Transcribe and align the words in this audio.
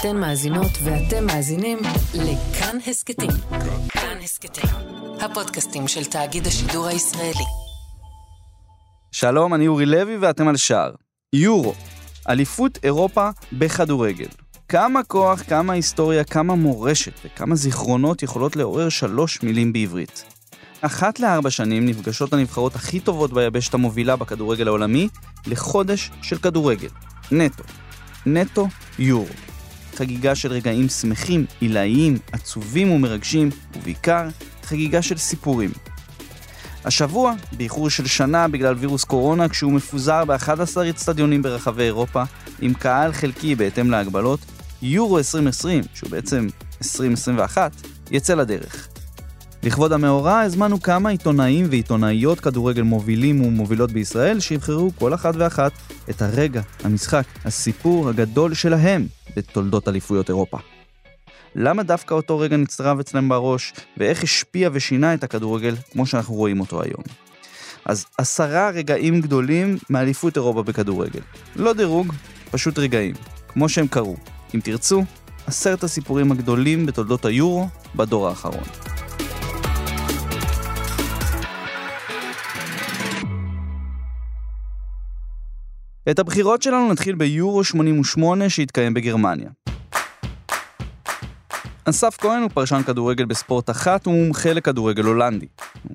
אתן 0.00 0.16
מאזינות 0.16 0.70
ואתם 0.84 1.26
מאזינים 1.26 1.78
לכאן 2.14 2.78
הסכתים. 2.86 3.30
כאן 3.88 4.18
הסכתים, 4.22 4.70
הפודקאסטים 5.20 5.88
של 5.88 6.04
תאגיד 6.04 6.46
השידור 6.46 6.86
הישראלי. 6.86 7.44
שלום, 9.12 9.54
אני 9.54 9.68
אורי 9.68 9.86
לוי 9.86 10.16
ואתם 10.16 10.48
על 10.48 10.56
שער. 10.56 10.90
יורו, 11.32 11.74
אליפות 12.28 12.78
אירופה 12.82 13.30
בכדורגל. 13.52 14.28
כמה 14.68 15.04
כוח, 15.04 15.42
כמה 15.42 15.72
היסטוריה, 15.72 16.24
כמה 16.24 16.54
מורשת 16.54 17.12
וכמה 17.24 17.54
זיכרונות 17.54 18.22
יכולות 18.22 18.56
לעורר 18.56 18.88
שלוש 18.88 19.42
מילים 19.42 19.72
בעברית. 19.72 20.24
אחת 20.80 21.20
לארבע 21.20 21.50
שנים 21.50 21.86
נפגשות 21.86 22.32
הנבחרות 22.32 22.74
הכי 22.74 23.00
טובות 23.00 23.32
ביבשת 23.32 23.74
המובילה 23.74 24.16
בכדורגל 24.16 24.68
העולמי 24.68 25.08
לחודש 25.46 26.10
של 26.22 26.38
כדורגל. 26.38 26.88
נטו. 27.32 27.64
נטו 28.26 28.68
יורו. 28.98 29.55
חגיגה 29.96 30.34
של 30.34 30.52
רגעים 30.52 30.88
שמחים, 30.88 31.46
עילאיים, 31.60 32.18
עצובים 32.32 32.92
ומרגשים, 32.92 33.50
ובעיקר 33.76 34.28
חגיגה 34.62 35.02
של 35.02 35.16
סיפורים. 35.16 35.70
השבוע, 36.84 37.34
באיחור 37.52 37.90
של 37.90 38.06
שנה 38.06 38.48
בגלל 38.48 38.74
וירוס 38.74 39.04
קורונה, 39.04 39.48
כשהוא 39.48 39.72
מפוזר 39.72 40.24
ב-11 40.24 40.90
אצטדיונים 40.90 41.42
ברחבי 41.42 41.82
אירופה, 41.82 42.22
עם 42.60 42.74
קהל 42.74 43.12
חלקי 43.12 43.54
בהתאם 43.54 43.90
להגבלות, 43.90 44.40
יורו 44.82 45.18
2020, 45.18 45.84
שהוא 45.94 46.10
בעצם 46.10 46.46
2021, 46.82 47.72
יצא 48.10 48.34
לדרך. 48.34 48.88
לכבוד 49.66 49.92
המאורע 49.92 50.40
הזמנו 50.40 50.82
כמה 50.82 51.10
עיתונאים 51.10 51.66
ועיתונאיות 51.70 52.40
כדורגל 52.40 52.82
מובילים 52.82 53.44
ומובילות 53.44 53.92
בישראל 53.92 54.40
שיבחרו 54.40 54.90
כל 54.98 55.14
אחת 55.14 55.34
ואחת 55.36 55.72
את 56.10 56.22
הרגע, 56.22 56.62
המשחק, 56.84 57.24
הסיפור 57.44 58.08
הגדול 58.08 58.54
שלהם 58.54 59.06
בתולדות 59.36 59.88
אליפויות 59.88 60.28
אירופה. 60.28 60.58
למה 61.54 61.82
דווקא 61.82 62.14
אותו 62.14 62.38
רגע 62.38 62.56
נצרב 62.56 63.00
אצלם 63.00 63.28
בראש, 63.28 63.72
ואיך 63.96 64.22
השפיע 64.22 64.70
ושינה 64.72 65.14
את 65.14 65.24
הכדורגל 65.24 65.74
כמו 65.92 66.06
שאנחנו 66.06 66.34
רואים 66.34 66.60
אותו 66.60 66.82
היום. 66.82 67.02
אז 67.84 68.06
עשרה 68.18 68.70
רגעים 68.70 69.20
גדולים 69.20 69.78
מאליפות 69.90 70.36
אירופה 70.36 70.62
בכדורגל. 70.62 71.20
לא 71.56 71.72
דירוג, 71.72 72.12
פשוט 72.50 72.78
רגעים, 72.78 73.14
כמו 73.48 73.68
שהם 73.68 73.86
קרו. 73.86 74.16
אם 74.54 74.60
תרצו, 74.60 75.04
עשרת 75.46 75.84
הסיפורים 75.84 76.32
הגדולים 76.32 76.86
בתולדות 76.86 77.24
היורו 77.24 77.68
בדור 77.96 78.28
האחרון. 78.28 78.95
את 86.10 86.18
הבחירות 86.18 86.62
שלנו 86.62 86.92
נתחיל 86.92 87.14
ביורו 87.14 87.64
88 87.64 88.48
שהתקיים 88.48 88.94
בגרמניה. 88.94 89.48
אסף 91.84 92.16
כהן 92.20 92.42
הוא 92.42 92.50
פרשן 92.54 92.82
כדורגל 92.82 93.24
בספורט 93.24 93.70
אחת 93.70 94.06
ומומחה 94.06 94.52
לכדורגל 94.52 95.04
הולנדי. 95.04 95.46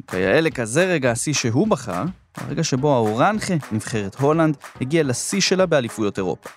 כיאה 0.07 0.41
לכזה 0.41 0.85
רגע 0.85 1.11
השיא 1.11 1.33
שהוא 1.33 1.67
בחר, 1.67 2.03
הרגע 2.37 2.63
שבו 2.63 2.95
האורנכה, 2.95 3.53
נבחרת 3.71 4.15
הולנד, 4.15 4.57
הגיע 4.81 5.03
לשיא 5.03 5.41
שלה 5.41 5.65
באליפויות 5.65 6.17
אירופה. 6.17 6.49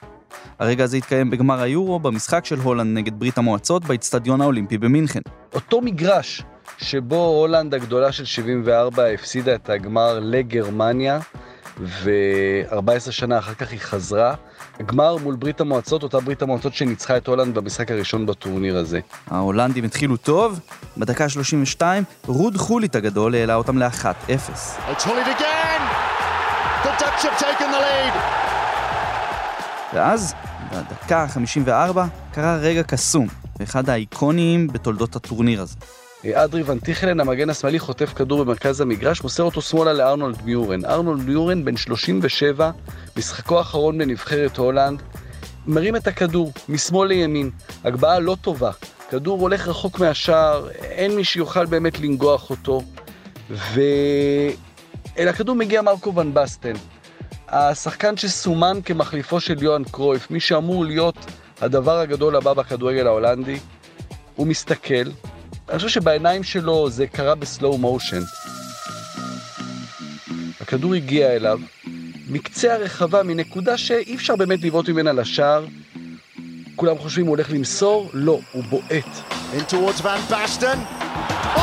הרגע 0.58 0.84
הזה 0.84 0.96
התקיים 0.96 1.30
בגמר 1.30 1.60
היורו 1.60 2.00
במשחק 2.00 2.44
של 2.44 2.58
הולנד 2.58 2.98
נגד 2.98 3.18
ברית 3.18 3.38
המועצות 3.38 3.84
באיצטדיון 3.84 4.40
האולימפי 4.40 4.78
במינכן. 4.78 5.20
אותו 5.54 5.80
מגרש 5.80 6.42
שבו 6.78 7.26
הולנד 7.26 7.74
הגדולה 7.74 8.12
של 8.12 8.24
74 8.24 9.06
הפסידה 9.06 9.54
את 9.54 9.70
הגמר 9.70 10.18
לגרמניה, 10.22 11.18
ו-14 11.80 13.10
שנה 13.10 13.38
אחר 13.38 13.54
כך 13.54 13.70
היא 13.70 13.80
חזרה. 13.80 14.34
גמר 14.86 15.16
מול 15.16 15.36
ברית 15.36 15.60
המועצות, 15.60 16.02
אותה 16.02 16.20
ברית 16.20 16.42
המועצות 16.42 16.74
שניצחה 16.74 17.16
את 17.16 17.26
הולנד 17.26 17.54
במשחק 17.54 17.90
הראשון 17.90 18.26
בטורניר 18.26 18.76
הזה. 18.76 19.00
ההולנדים 19.30 19.84
התחילו 19.84 20.16
טוב, 20.16 20.60
בדקה 20.96 21.28
32, 21.28 22.04
רוד 22.26 22.56
חולית 22.56 22.94
הגדול 22.96 23.34
העלה 23.34 23.54
אותם 23.54 23.78
ל-1-0. 23.78 24.52
ואז, 29.94 30.34
בדקה 30.72 31.22
ה-54, 31.22 31.98
קרה 32.32 32.56
רגע 32.56 32.82
קסום, 32.82 33.26
ואחד 33.60 33.88
האיקוניים 33.88 34.66
בתולדות 34.68 35.16
הטורניר 35.16 35.62
הזה. 35.62 35.76
אדרי 36.32 36.62
ונטיכלן, 36.62 37.20
המגן 37.20 37.50
השמאלי, 37.50 37.78
חוטף 37.78 38.12
כדור 38.14 38.44
במרכז 38.44 38.80
המגרש, 38.80 39.22
מוסר 39.22 39.42
אותו 39.42 39.62
שמאלה 39.62 39.92
לארנולד 39.92 40.42
מיורן. 40.44 40.84
ארנולד 40.84 41.22
מיורן, 41.22 41.64
בן 41.64 41.76
37, 41.76 42.70
משחקו 43.16 43.58
האחרון 43.58 43.98
בנבחרת 43.98 44.56
הולנד, 44.56 45.02
מרים 45.66 45.96
את 45.96 46.06
הכדור 46.06 46.52
משמאל 46.68 47.08
לימין. 47.08 47.50
הגבהה 47.84 48.18
לא 48.18 48.36
טובה. 48.40 48.70
כדור 49.10 49.40
הולך 49.40 49.68
רחוק 49.68 49.98
מהשער, 49.98 50.68
אין 50.70 51.16
מי 51.16 51.24
שיוכל 51.24 51.66
באמת 51.66 52.00
לנגוח 52.00 52.50
אותו. 52.50 52.82
ו... 53.50 53.80
אל 55.18 55.28
הכדור 55.28 55.56
מגיע 55.56 55.82
מרקו 55.82 56.14
ון 56.14 56.34
בסטן. 56.34 56.72
השחקן 57.48 58.16
שסומן 58.16 58.78
כמחליפו 58.84 59.40
של 59.40 59.62
יוהאן 59.62 59.84
קרויף, 59.84 60.30
מי 60.30 60.40
שאמור 60.40 60.84
להיות 60.84 61.16
הדבר 61.60 61.98
הגדול 61.98 62.36
הבא 62.36 62.52
בכדורגל 62.52 63.06
ההולנדי, 63.06 63.58
הוא 64.36 64.46
מסתכל, 64.46 65.10
אני 65.68 65.76
חושב 65.78 65.88
שבעיניים 65.88 66.42
שלו 66.42 66.90
זה 66.90 67.06
קרה 67.06 67.34
בסלואו 67.34 67.78
מושן. 67.78 68.22
הכדור 70.60 70.94
הגיע 70.94 71.30
אליו, 71.30 71.58
מקצה 72.28 72.74
הרחבה, 72.74 73.22
מנקודה 73.22 73.78
שאי 73.78 74.14
אפשר 74.14 74.36
באמת 74.36 74.62
לבעוט 74.62 74.88
ממנה 74.88 75.12
לשער. 75.12 75.66
כולם 76.76 76.98
חושבים 76.98 77.26
הוא 77.26 77.36
הולך 77.36 77.50
למסור, 77.50 78.10
לא, 78.12 78.40
הוא 78.52 78.64
בועט. 78.64 79.04
Oh, 81.54 81.58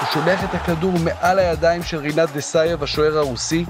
הוא 0.00 0.06
שולח 0.12 0.44
את 0.44 0.54
הכדור 0.54 0.92
מעל 1.04 1.38
הידיים 1.38 1.82
של 1.82 1.96
רינת 1.96 2.28
דסייב, 2.32 2.82
השוער 2.82 3.18
הרוסי, 3.18 3.64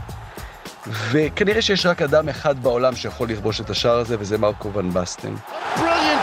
וכנראה 0.86 1.62
שיש 1.62 1.86
רק 1.86 2.02
אדם 2.02 2.28
אחד 2.28 2.62
בעולם 2.62 2.96
שיכול 2.96 3.28
לכבוש 3.28 3.60
את 3.60 3.70
השער 3.70 3.98
הזה, 3.98 4.16
וזה 4.18 4.38
מרקו 4.38 4.72
ון 4.72 4.90
בסטן. 4.90 5.34
Brilliant 5.76 6.19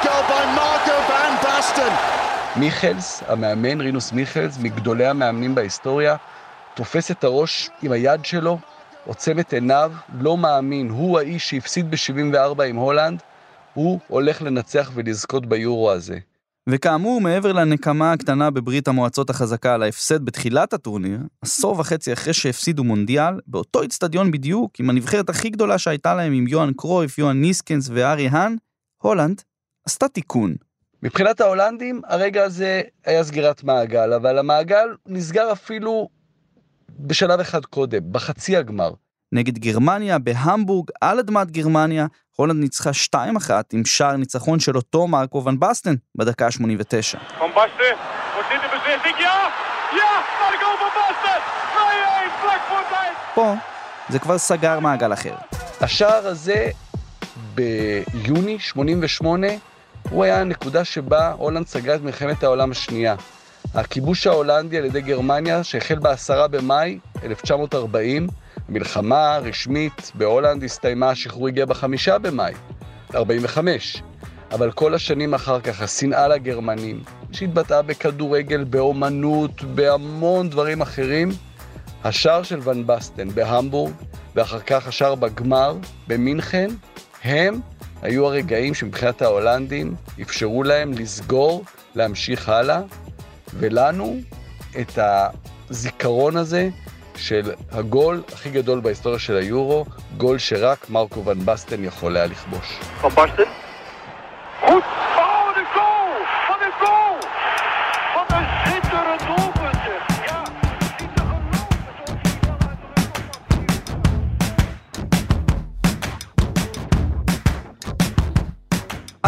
מיכלס, 2.56 3.24
המאמן, 3.28 3.82
רינוס 3.82 4.12
מיכלס, 4.12 4.58
מגדולי 4.58 5.06
המאמנים 5.06 5.56
בהיסטוריה, 5.56 6.16
תופס 6.76 7.12
את 7.12 7.24
הראש 7.24 7.70
עם 7.82 7.92
היד 7.92 8.26
שלו, 8.26 8.60
עוצם 9.06 9.40
את 9.40 9.54
עיניו, 9.54 9.92
לא 10.20 10.38
מאמין, 10.38 10.90
הוא 10.90 11.20
האיש 11.20 11.50
שהפסיד 11.50 11.92
ב-74 11.92 12.64
עם 12.64 12.76
הולנד, 12.76 13.22
הוא 13.74 14.00
הולך 14.08 14.42
לנצח 14.42 14.92
ולזכות 14.94 15.46
ביורו 15.46 15.92
הזה. 15.92 16.18
וכאמור, 16.70 17.22
מעבר 17.22 17.54
לנקמה 17.54 18.12
הקטנה 18.12 18.50
בברית 18.50 18.88
המועצות 18.88 19.30
החזקה 19.30 19.74
על 19.74 19.84
ההפסד 19.84 20.26
בתחילת 20.26 20.74
הטורניר, 20.74 21.20
עשור 21.42 21.80
וחצי 21.80 22.14
אחרי 22.14 22.34
שהפסידו 22.34 22.84
מונדיאל, 22.84 23.34
באותו 23.48 23.82
איצטדיון 23.82 24.32
בדיוק, 24.32 24.80
עם 24.80 24.90
הנבחרת 24.90 25.30
הכי 25.30 25.50
גדולה 25.50 25.78
שהייתה 25.78 26.16
להם 26.16 26.34
עם 26.34 26.48
יוהאן 26.48 26.74
קרויף, 26.74 27.18
יוהאן 27.18 27.42
ניסקנס 27.42 27.90
וארי 27.94 28.28
האן, 28.28 28.56
הולנד 29.02 29.42
עשתה 29.86 30.08
תיקון. 30.08 30.67
מבחינת 31.04 31.42
ההולנדים, 31.42 32.02
הרגע 32.08 32.44
הזה 32.44 32.82
היה 33.06 33.24
סגירת 33.24 33.64
מעגל, 33.64 34.14
אבל 34.14 34.40
המעגל 34.40 34.88
נסגר 35.06 35.52
אפילו 35.52 36.10
בשלב 37.00 37.40
אחד 37.40 37.66
קודם, 37.66 38.00
בחצי 38.12 38.58
הגמר. 38.58 38.92
נגד 39.32 39.58
גרמניה 39.58 40.20
בהמבורג, 40.20 40.90
על 41.02 41.20
אדמת 41.20 41.52
גרמניה, 41.52 42.06
הולנד 42.36 42.60
ניצחה 42.60 42.90
2-1 43.16 43.16
עם 43.74 43.86
שער 43.86 44.16
ניצחון 44.16 44.60
של 44.60 44.76
אותו 44.76 45.08
מרקו 45.08 45.44
ון 45.46 45.60
בסטן 45.60 45.96
בדקה 46.16 46.46
ה-89. 46.46 47.20
פה 53.34 53.54
זה 54.10 54.20
כבר 54.20 54.38
סגר 54.38 54.80
מעגל 54.80 55.14
אחר. 55.14 55.36
השער 55.82 56.28
הזה 56.28 56.70
ביוני 57.56 58.60
88 58.60 59.48
הוא 60.10 60.24
היה 60.24 60.42
הנקודה 60.42 60.86
שבה 60.86 61.32
הולנד 61.38 61.68
סגרה 61.68 61.96
את 61.96 62.02
מלחמת 62.02 62.44
העולם 62.44 62.72
השנייה. 62.72 63.16
הכיבוש 63.74 64.28
ההולנדי 64.28 64.78
על 64.78 64.86
ידי 64.86 65.02
גרמניה, 65.02 65.64
שהחל 65.64 66.00
ב-10 66.00 66.48
במאי 66.48 67.00
1940, 67.24 68.28
המלחמה 68.70 69.40
רשמית 69.44 70.12
בהולנד 70.16 70.64
הסתיימה, 70.64 71.10
השחרור 71.10 71.48
הגיע 71.48 71.66
בחמישה 71.66 72.18
במאי 72.18 72.54
45. 73.16 74.04
אבל 74.52 74.72
כל 74.72 74.94
השנים 74.94 75.34
אחר 75.34 75.60
כך, 75.60 75.82
השנאה 75.82 76.28
לגרמנים, 76.28 77.04
שהתבטאה 77.32 77.82
בכדורגל, 77.82 78.64
באומנות, 78.64 79.64
בהמון 79.64 80.50
דברים 80.50 80.82
אחרים, 80.82 81.30
השער 82.04 82.44
של 82.44 82.60
ון 82.64 82.88
בסטן 82.88 83.30
בהמבורג, 83.30 83.94
ואחר 84.36 84.60
כך 84.60 84.88
השער 84.88 85.16
בגמר 85.16 85.78
במינכן, 86.08 86.68
הם 87.24 87.60
היו 88.02 88.26
הרגעים 88.26 88.74
שמבחינת 88.74 89.22
ההולנדים 89.22 89.96
אפשרו 90.22 90.64
להם 90.64 90.92
לסגור, 90.94 91.64
להמשיך 91.96 92.50
הלאה, 92.50 92.82
ולנו 93.54 94.18
את 94.80 95.00
הזיכרון 95.70 96.38
הזה 96.38 96.70
של 97.16 97.52
הגול 97.72 98.24
הכי 98.34 98.50
גדול 98.50 98.80
בהיסטוריה 98.80 99.20
של 99.20 99.38
היורו, 99.38 99.86
גול 100.18 100.38
שרק 100.38 100.90
מרקו 100.90 101.26
ון 101.26 101.46
בסטן 101.46 101.84
יכול 101.84 102.18
היה 102.18 102.26
לכבוש. 102.26 102.80
Goed. 104.68 104.74
Oh, 104.74 104.82
de 104.82 105.17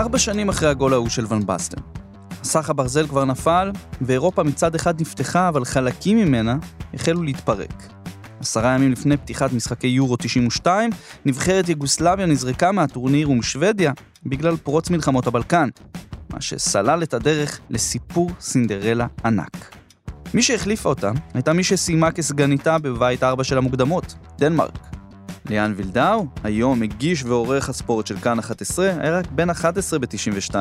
ארבע 0.10 0.20
שנים 0.20 0.50
אחרי 0.50 0.70
הגול 0.70 0.94
ההוא 0.94 1.10
של 1.10 1.26
ון 1.30 1.46
בסטן. 1.46 1.82
מסך 2.42 2.70
הברזל 2.70 3.08
כבר 3.08 3.26
נפל, 3.26 3.72
ואירופה 4.02 4.44
מצד 4.44 4.76
אחד 4.76 5.02
נפתחה, 5.02 5.48
אבל 5.48 5.66
חלקים 5.66 6.18
ממנה 6.18 6.56
החלו 6.94 7.24
להתפרק. 7.24 7.84
עשרה 8.40 8.76
ימים 8.76 8.92
לפני 8.92 9.18
פתיחת 9.18 9.54
משחקי 9.54 9.88
יורו 9.88 10.16
92, 10.18 10.90
נבחרת 11.26 11.70
יוגוסלביה 11.70 12.26
נזרקה 12.26 12.72
מהטורניר 12.72 13.30
ומשוודיה 13.30 13.92
בגלל 14.26 14.58
פרוץ 14.58 14.90
מלחמות 14.90 15.28
הבלקן, 15.28 15.70
מה 16.30 16.42
שסלל 16.42 17.04
את 17.04 17.14
הדרך 17.14 17.60
לסיפור 17.70 18.32
סינדרלה 18.40 19.08
ענק. 19.26 19.76
מי 20.34 20.42
שהחליפה 20.42 20.90
אותה 20.90 21.12
הייתה 21.34 21.54
מי 21.54 21.64
שסיימה 21.64 22.12
כסגניתה 22.12 22.78
בבית 22.78 23.24
ארבע 23.24 23.44
של 23.44 23.58
המוקדמות, 23.58 24.16
דנמרק. 24.38 24.89
ליאן 25.50 25.74
וילדאו, 25.76 26.26
היום 26.44 26.80
מגיש 26.80 27.24
ועורך 27.24 27.70
הספורט 27.70 28.08
של 28.08 28.18
כאן 28.18 28.40
11, 28.40 28.92
היה 29.00 29.18
רק 29.18 29.32
בן 29.32 29.50
11 29.50 30.00
ב-92, 30.00 30.56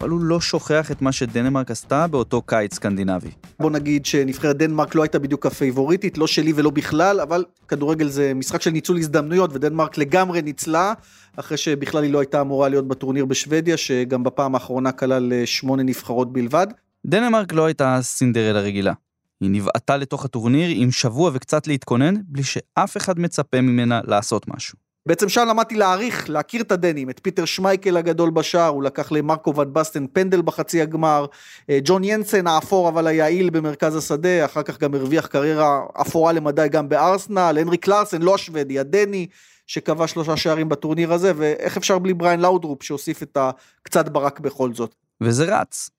אבל 0.00 0.08
הוא 0.08 0.20
לא 0.20 0.40
שוכח 0.40 0.90
את 0.90 1.02
מה 1.02 1.12
שדנמרק 1.12 1.70
עשתה 1.70 2.06
באותו 2.06 2.42
קיץ 2.42 2.74
סקנדינבי. 2.74 3.30
בוא 3.60 3.70
נגיד 3.70 4.06
שנבחרת 4.06 4.56
דנמרק 4.56 4.94
לא 4.94 5.02
הייתה 5.02 5.18
בדיוק 5.18 5.46
הפייבוריטית, 5.46 6.18
לא 6.18 6.26
שלי 6.26 6.52
ולא 6.56 6.70
בכלל, 6.70 7.20
אבל 7.20 7.44
כדורגל 7.68 8.08
זה 8.08 8.32
משחק 8.34 8.62
של 8.62 8.70
ניצול 8.70 8.98
הזדמנויות, 8.98 9.50
ודנמרק 9.54 9.98
לגמרי 9.98 10.42
ניצלה, 10.42 10.92
אחרי 11.36 11.56
שבכלל 11.56 12.02
היא 12.02 12.12
לא 12.12 12.20
הייתה 12.20 12.40
אמורה 12.40 12.68
להיות 12.68 12.88
בטורניר 12.88 13.24
בשוודיה, 13.24 13.76
שגם 13.76 14.24
בפעם 14.24 14.54
האחרונה 14.54 14.92
כלל 14.92 15.32
אה, 15.32 15.46
שמונה 15.46 15.82
נבחרות 15.82 16.32
בלבד. 16.32 16.66
דנמרק 17.06 17.52
לא 17.52 17.66
הייתה 17.66 17.98
סינדרלה 18.02 18.60
רגילה. 18.60 18.92
היא 19.40 19.50
נבעטה 19.50 19.96
לתוך 19.96 20.24
הטורניר 20.24 20.70
עם 20.74 20.90
שבוע 20.90 21.30
וקצת 21.34 21.66
להתכונן, 21.66 22.14
בלי 22.24 22.42
שאף 22.42 22.96
אחד 22.96 23.18
מצפה 23.18 23.60
ממנה 23.60 24.00
לעשות 24.04 24.48
משהו. 24.48 24.78
בעצם 25.06 25.28
שם 25.28 25.46
למדתי 25.48 25.74
להעריך, 25.74 26.30
להכיר 26.30 26.62
את 26.62 26.72
הדנים, 26.72 27.10
את 27.10 27.20
פיטר 27.22 27.44
שמייקל 27.44 27.96
הגדול 27.96 28.30
בשער, 28.30 28.68
הוא 28.68 28.82
לקח 28.82 29.12
למרקו 29.12 29.56
ון 29.56 29.72
בסטן 29.72 30.06
פנדל 30.06 30.42
בחצי 30.42 30.82
הגמר, 30.82 31.26
אה, 31.70 31.78
ג'ון 31.84 32.04
ינסן 32.04 32.46
האפור 32.46 32.88
אבל 32.88 33.06
היעיל 33.06 33.50
במרכז 33.50 33.96
השדה, 33.96 34.44
אחר 34.44 34.62
כך 34.62 34.78
גם 34.78 34.94
הרוויח 34.94 35.26
קריירה 35.26 35.80
אפורה 36.00 36.32
למדי 36.32 36.68
גם 36.70 36.88
בארסנל, 36.88 37.58
הנריק 37.60 37.76
לרסן, 37.76 38.22
לא 38.22 38.34
השוודי, 38.34 38.78
הדני, 38.78 39.26
שכבש 39.66 40.10
שלושה 40.10 40.36
שערים 40.36 40.68
בטורניר 40.68 41.12
הזה, 41.12 41.32
ואיך 41.36 41.76
אפשר 41.76 41.98
בלי 41.98 42.14
בריין 42.14 42.40
לאודרופ 42.40 42.82
שהוסיף 42.82 43.22
את 43.22 43.36
הקצת 43.40 44.08
ברק 44.08 44.40
בכל 44.40 44.74
זאת. 44.74 44.94
וזה 45.20 45.60
רץ. 45.60 45.90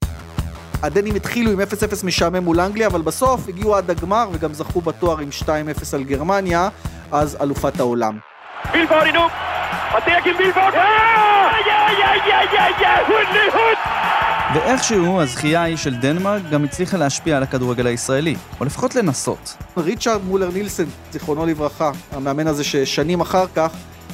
הדנים 0.84 1.16
התחילו 1.16 1.52
עם 1.52 1.62
0-0 1.62 1.64
משעמם 2.06 2.44
מול 2.44 2.60
אנגליה, 2.60 2.88
אבל 2.88 3.02
בסוף 3.02 3.48
הגיעו 3.48 3.76
עד 3.76 3.90
הגמר 3.92 4.30
וגם 4.32 4.54
זכו 4.54 4.82
בתואר 4.82 5.20
עם 5.20 5.30
2-0 5.42 5.48
על 5.94 6.04
גרמניה, 6.04 6.70
אז 7.12 7.38
אלופת 7.42 7.80
העולם. 7.80 8.18
ואיכשהו 14.54 15.22
הזכייה 15.22 15.62
ההיא 15.62 15.78
של 15.78 15.96
דנמרק 15.96 16.42
גם 16.52 16.64
הצליחה 16.64 16.98
להשפיע 16.98 17.38
על 17.38 17.44
הכדורגל 17.44 17.88
הישראלי, 17.88 18.36
או 18.60 18.66
לפחות 18.66 18.96
לנסות. 18.96 19.58
ריצ'רד 19.78 20.24
מולר 20.24 20.50
נילסן, 20.54 20.86
זיכרונו 21.12 21.46
לברכה, 21.46 21.92
המאמן 22.12 22.48
הזה 22.48 22.64
ששנים 22.64 23.22
אחר 23.22 23.46
כך 23.56 23.72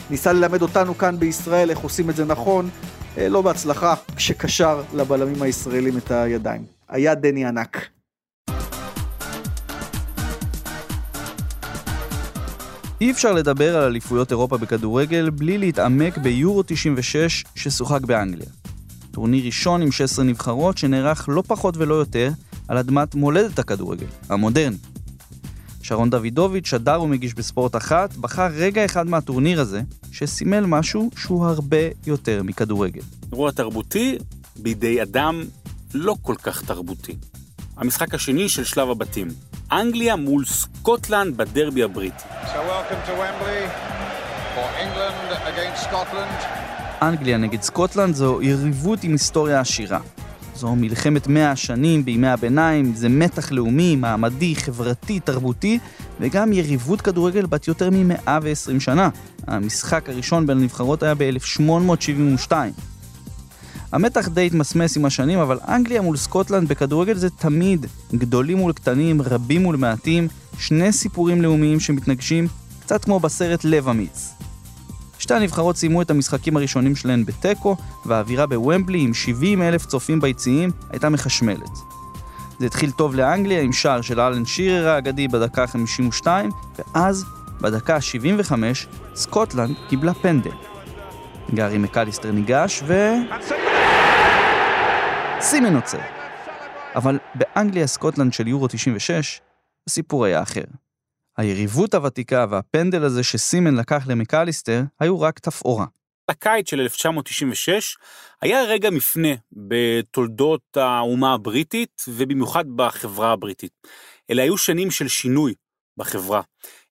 ניסה 0.09 0.33
ללמד 0.33 0.61
אותנו 0.61 0.97
כאן 0.97 1.19
בישראל 1.19 1.69
איך 1.69 1.79
עושים 1.79 2.09
את 2.09 2.15
זה 2.15 2.25
נכון, 2.25 2.69
אה, 2.69 3.04
לא 3.17 3.41
בהצלחה, 3.41 3.93
כשקשר 4.15 4.81
לבלמים 4.93 5.41
הישראלים 5.41 5.97
את 5.97 6.11
הידיים. 6.11 6.65
היה 6.89 7.15
דני 7.15 7.45
ענק. 7.45 7.89
אי 13.01 13.11
אפשר 13.11 13.33
לדבר 13.33 13.77
על 13.77 13.83
אליפויות 13.83 14.31
אירופה 14.31 14.57
בכדורגל 14.57 15.29
בלי 15.29 15.57
להתעמק 15.57 16.17
ביורו 16.17 16.63
96 16.63 17.43
ששוחק 17.55 18.01
באנגליה. 18.01 18.47
טורניר 19.11 19.45
ראשון 19.45 19.81
עם 19.81 19.91
16 19.91 20.25
נבחרות 20.25 20.77
שנערך 20.77 21.29
לא 21.29 21.43
פחות 21.47 21.77
ולא 21.77 21.93
יותר 21.93 22.29
על 22.67 22.77
אדמת 22.77 23.15
מולדת 23.15 23.59
הכדורגל, 23.59 24.07
המודרני. 24.29 24.77
שרון 25.87 26.09
דוידוביץ', 26.09 26.67
שדר 26.67 27.01
ומגיש 27.01 27.33
בספורט 27.33 27.75
אחת, 27.75 28.15
בחר 28.15 28.47
רגע 28.53 28.85
אחד 28.85 29.07
מהטורניר 29.07 29.61
הזה, 29.61 29.81
שסימל 30.11 30.65
משהו 30.65 31.09
שהוא 31.17 31.45
הרבה 31.45 31.77
יותר 32.07 32.43
מכדורגל. 32.43 33.01
אירוע 33.31 33.51
תרבותי 33.51 34.17
בידי 34.55 35.01
אדם 35.01 35.43
לא 35.93 36.15
כל 36.21 36.35
כך 36.43 36.61
תרבותי. 36.65 37.15
המשחק 37.77 38.13
השני 38.13 38.49
של 38.49 38.63
שלב 38.63 38.89
הבתים. 38.89 39.27
אנגליה 39.71 40.15
מול 40.15 40.45
סקוטלנד 40.45 41.37
בדרבי 41.37 41.83
הבריטי. 41.83 42.23
So. 42.45 42.57
אנגליה 47.01 47.37
נגד 47.37 47.61
סקוטלנד 47.61 48.15
זו 48.15 48.41
יריבות 48.41 49.03
עם 49.03 49.11
היסטוריה 49.11 49.59
עשירה. 49.59 49.99
זו 50.57 50.75
מלחמת 50.75 51.27
מאה 51.27 51.51
השנים 51.51 52.05
בימי 52.05 52.27
הביניים, 52.27 52.95
זה 52.95 53.09
מתח 53.09 53.51
לאומי, 53.51 53.95
מעמדי, 53.95 54.55
חברתי, 54.55 55.19
תרבותי, 55.19 55.79
וגם 56.19 56.53
יריבות 56.53 57.01
כדורגל 57.01 57.45
בת 57.45 57.67
יותר 57.67 57.89
מ-120 57.89 58.79
שנה. 58.79 59.09
המשחק 59.47 60.09
הראשון 60.09 60.47
בין 60.47 60.57
הנבחרות 60.57 61.03
היה 61.03 61.13
ב-1872. 61.17 62.51
המתח 63.91 64.27
די 64.27 64.45
התמסמס 64.45 64.97
עם 64.97 65.05
השנים, 65.05 65.39
אבל 65.39 65.59
אנגליה 65.67 66.01
מול 66.01 66.17
סקוטלנד 66.17 66.67
בכדורגל 66.67 67.15
זה 67.15 67.29
תמיד 67.29 67.85
גדולים 68.13 68.57
מול 68.57 68.73
קטנים, 68.73 69.21
רבים 69.21 69.63
מול 69.63 69.75
מעטים, 69.75 70.27
שני 70.59 70.91
סיפורים 70.91 71.41
לאומיים 71.41 71.79
שמתנגשים, 71.79 72.47
קצת 72.79 73.05
כמו 73.05 73.19
בסרט 73.19 73.63
לב 73.63 73.87
אמיץ. 73.89 74.44
שתי 75.25 75.33
הנבחרות 75.33 75.77
סיימו 75.77 76.01
את 76.01 76.09
המשחקים 76.09 76.57
הראשונים 76.57 76.95
שלהן 76.95 77.25
בתיקו, 77.25 77.75
והאווירה 78.05 78.45
בוומבלי 78.45 78.99
עם 78.99 79.13
70 79.13 79.61
אלף 79.61 79.85
צופים 79.85 80.21
ביציעים 80.21 80.71
הייתה 80.89 81.09
מחשמלת. 81.09 81.69
זה 82.59 82.65
התחיל 82.65 82.91
טוב 82.91 83.15
לאנגליה 83.15 83.61
עם 83.61 83.73
שער 83.73 84.01
של 84.01 84.19
אלן 84.19 84.45
שירר 84.45 84.87
האגדי 84.89 85.27
בדקה 85.27 85.63
ה-52, 85.63 86.27
ואז, 86.77 87.25
בדקה 87.61 87.95
ה-75, 87.95 88.51
סקוטלנד 89.15 89.75
קיבלה 89.89 90.13
פנדל. 90.13 90.51
גארי 91.53 91.77
מקליסטר 91.77 92.31
ניגש 92.31 92.83
ו... 92.87 93.13
סימן 95.39 95.75
עוצר. 95.75 95.99
אבל 96.95 97.19
באנגליה-סקוטלנד 97.35 98.33
של 98.33 98.47
יורו 98.47 98.67
96, 98.67 99.41
הסיפור 99.87 100.25
היה 100.25 100.41
אחר. 100.41 100.63
היריבות 101.37 101.93
הוותיקה 101.93 102.45
והפנדל 102.49 103.03
הזה 103.03 103.23
שסימן 103.23 103.75
לקח 103.75 104.03
למקליסטר 104.07 104.81
היו 104.99 105.21
רק 105.21 105.39
תפאורה. 105.39 105.85
הקיץ 106.29 106.69
של 106.69 106.79
1996 106.79 107.97
היה 108.41 108.63
רגע 108.63 108.89
מפנה 108.89 109.33
בתולדות 109.51 110.77
האומה 110.77 111.33
הבריטית 111.33 112.05
ובמיוחד 112.07 112.65
בחברה 112.75 113.31
הבריטית. 113.31 113.71
אלה 114.29 114.43
היו 114.43 114.57
שנים 114.57 114.91
של 114.91 115.07
שינוי 115.07 115.53
בחברה. 115.97 116.41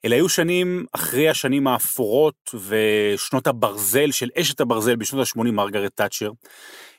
אלה 0.04 0.16
היו 0.16 0.28
שנים 0.28 0.86
אחרי 0.92 1.28
השנים 1.28 1.66
האפורות 1.66 2.54
ושנות 2.68 3.46
הברזל 3.46 4.10
של 4.10 4.28
אשת 4.40 4.60
הברזל 4.60 4.96
בשנות 4.96 5.26
ה-80 5.26 5.50
מרגרט 5.50 5.92
תאצ'ר. 5.94 6.30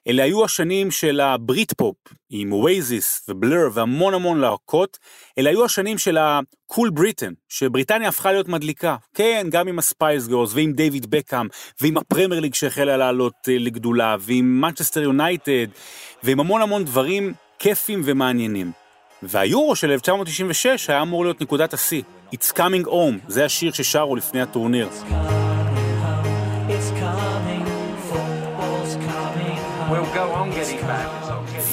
אלה 0.08 0.24
היו 0.24 0.46
השנים 0.46 0.92
של 0.92 1.20
ה 1.20 1.74
Britpop 1.74 1.96
עם 2.30 2.54
אואזיס 2.54 3.26
ובלר 3.30 3.68
והמון 3.74 4.14
המון 4.14 4.40
להקות. 4.40 4.98
אלה 5.38 5.50
היו 5.50 5.66
השנים 5.66 5.98
של 5.98 6.18
ה 6.18 6.32
cool 6.32 6.90
Britain, 6.90 7.34
שבריטניה 7.50 8.10
הפכה 8.10 8.32
להיות 8.32 8.48
מדליקה. 8.48 8.96
כן, 9.14 9.48
גם 9.50 9.68
עם 9.68 9.80
הספייס 9.80 10.28
גירלס 10.28 10.54
ועם 10.54 10.72
דיוויד 10.72 11.06
בקאם 11.10 11.48
ועם 11.82 11.98
הפרמייר 11.98 12.42
ליג 12.42 12.54
שהחלה 12.54 12.98
לעלות 12.98 13.34
אה, 13.50 13.58
לגדולה 13.58 14.16
ועם 14.20 14.62
מנצ'סטר 14.62 15.02
יונייטד 15.02 15.68
ועם 16.24 16.40
המון 16.40 16.62
המון 16.62 16.86
דברים 16.86 17.34
כיפים 17.60 18.02
ומעניינים. 18.06 18.72
והיורו 19.24 19.76
של 19.76 19.92
1996 19.92 20.90
היה 20.90 21.02
אמור 21.02 21.24
להיות 21.26 21.42
נקודת 21.42 21.74
השיא. 21.74 22.02
It's 22.36 22.52
coming 22.52 22.86
home, 22.86 23.20
זה 23.28 23.46
השיר 23.46 23.72
ששרו 23.72 24.16
לפני 24.16 24.42
הטורניר. 24.42 24.90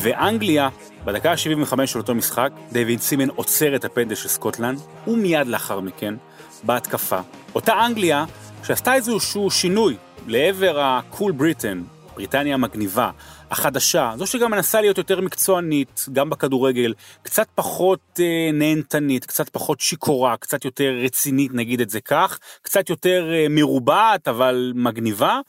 ואנגליה, 0.03 0.69
בדקה 1.05 1.33
ה-75 1.33 1.87
של 1.87 1.99
אותו 1.99 2.15
משחק, 2.15 2.51
דיוויד 2.73 3.01
סימן 3.01 3.29
עוצר 3.29 3.77
את 3.77 3.85
הפנדל 3.85 4.15
של 4.15 4.29
סקוטלנד, 4.29 4.81
ומיד 5.07 5.47
לאחר 5.47 5.81
מכן, 5.81 6.15
בהתקפה. 6.63 7.21
אותה 7.55 7.87
אנגליה, 7.87 8.25
שעשתה 8.65 8.95
איזשהו 8.95 9.51
שינוי 9.51 9.97
לעבר 10.27 10.81
ה-cool 10.81 11.33
Britain, 11.41 11.79
בריטניה 12.15 12.55
המגניבה, 12.55 13.11
החדשה, 13.51 14.13
זו 14.17 14.27
שגם 14.27 14.51
מנסה 14.51 14.81
להיות 14.81 14.99
יותר 14.99 15.21
מקצוענית, 15.21 16.07
גם 16.13 16.31
בכדורגל, 16.31 16.95
קצת 17.23 17.47
פחות 17.55 18.01
אה, 18.21 18.51
נהנתנית, 18.53 19.25
קצת 19.25 19.49
פחות 19.49 19.81
שיכורה, 19.81 20.37
קצת 20.37 20.65
יותר 20.65 20.99
רצינית, 21.05 21.55
נגיד 21.55 21.81
את 21.81 21.91
זה 21.91 22.01
כך, 22.01 22.39
קצת 22.63 22.91
יותר 22.91 23.31
אה, 23.33 23.47
מרובעת, 23.51 24.29
אבל 24.29 24.73
מגניבה. 24.75 25.41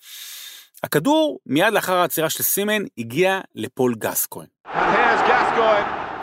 הכדור, 0.83 1.39
מיד 1.45 1.73
לאחר 1.73 1.93
העצירה 1.93 2.29
של 2.29 2.43
סימן, 2.43 2.81
הגיע 2.97 3.39
לפול 3.55 3.95
גסקוין. 3.97 4.47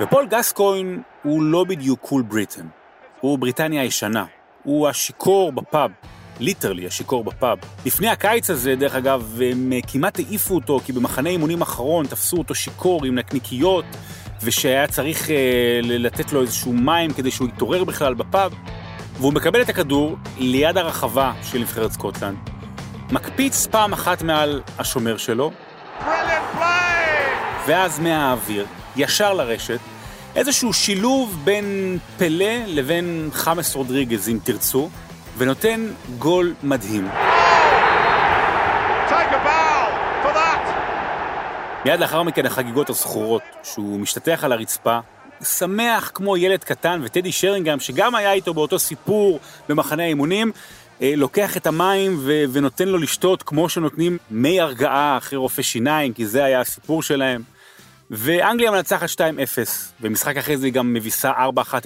ופול 0.00 0.26
גסקוין 0.26 1.02
הוא 1.22 1.42
לא 1.42 1.64
בדיוק 1.64 2.00
cool 2.00 2.22
Britain. 2.22 2.66
הוא 3.20 3.38
בריטניה 3.38 3.82
הישנה. 3.82 4.24
הוא 4.62 4.88
השיכור 4.88 5.52
בפאב. 5.52 5.90
literally 6.40 6.86
השיכור 6.86 7.24
בפאב. 7.24 7.58
לפני 7.86 8.08
הקיץ 8.08 8.50
הזה, 8.50 8.74
דרך 8.76 8.94
אגב, 8.94 9.40
הם 9.50 9.72
אה, 9.72 9.78
כמעט 9.92 10.18
העיפו 10.18 10.54
אותו, 10.54 10.80
כי 10.84 10.92
במחנה 10.92 11.30
אימונים 11.30 11.62
האחרון 11.62 12.06
תפסו 12.06 12.36
אותו 12.36 12.54
שיכור 12.54 13.04
עם 13.04 13.14
נקניקיות, 13.14 13.84
ושהיה 14.42 14.86
צריך 14.86 15.30
אה, 15.30 15.80
לתת 15.82 16.32
לו 16.32 16.42
איזשהו 16.42 16.72
מים 16.72 17.12
כדי 17.12 17.30
שהוא 17.30 17.48
יתעורר 17.48 17.84
בכלל 17.84 18.14
בפאב. 18.14 18.54
והוא 19.16 19.32
מקבל 19.32 19.62
את 19.62 19.68
הכדור 19.68 20.16
ליד 20.38 20.76
הרחבה 20.76 21.32
של 21.42 21.58
נבחרת 21.58 21.92
סקוטלנד. 21.92 22.59
מקפיץ 23.12 23.66
פעם 23.66 23.92
אחת 23.92 24.22
מעל 24.22 24.62
השומר 24.78 25.16
שלו! 25.16 25.52
ואז 27.66 27.98
מהאוויר, 27.98 28.66
ישר 28.96 29.32
לרשת, 29.32 29.78
איזשהו 30.36 30.72
שילוב 30.72 31.40
בין 31.44 31.98
פלא 32.18 32.54
לבין 32.66 33.30
חמאס 33.32 33.74
רודריגז, 33.74 34.28
אם 34.28 34.38
תרצו, 34.44 34.90
ונותן 35.38 35.86
גול 36.18 36.54
מדהים. 36.62 37.08
מיד 41.84 42.00
לאחר 42.00 42.22
מכן 42.22 42.46
החגיגות 42.46 42.90
הזכורות, 42.90 43.42
שהוא 43.62 44.00
משתטח 44.00 44.44
על 44.44 44.52
הרצפה, 44.52 44.98
שמח 45.44 46.10
כמו 46.14 46.36
ילד 46.36 46.64
קטן, 46.64 47.00
וטדי 47.04 47.32
שרינגהם, 47.32 47.80
שגם 47.80 48.14
היה 48.14 48.32
איתו 48.32 48.54
באותו 48.54 48.78
סיפור 48.78 49.40
במחנה 49.68 50.02
האימונים, 50.02 50.52
לוקח 51.00 51.56
את 51.56 51.66
המים 51.66 52.16
ו- 52.20 52.44
ונותן 52.52 52.88
לו 52.88 52.98
לשתות 52.98 53.42
כמו 53.42 53.68
שנותנים 53.68 54.18
מי 54.30 54.60
הרגעה 54.60 55.16
אחרי 55.16 55.38
רופא 55.38 55.62
שיניים, 55.62 56.12
כי 56.12 56.26
זה 56.26 56.44
היה 56.44 56.60
הסיפור 56.60 57.02
שלהם. 57.02 57.42
ואנגליה 58.10 58.70
מנצחת 58.70 59.08
2-0, 59.10 59.18
ומשחק 60.00 60.36
אחרי 60.36 60.56
זה 60.56 60.66
היא 60.66 60.72
גם 60.72 60.92
מביסה 60.92 61.32
4-1 61.32 61.34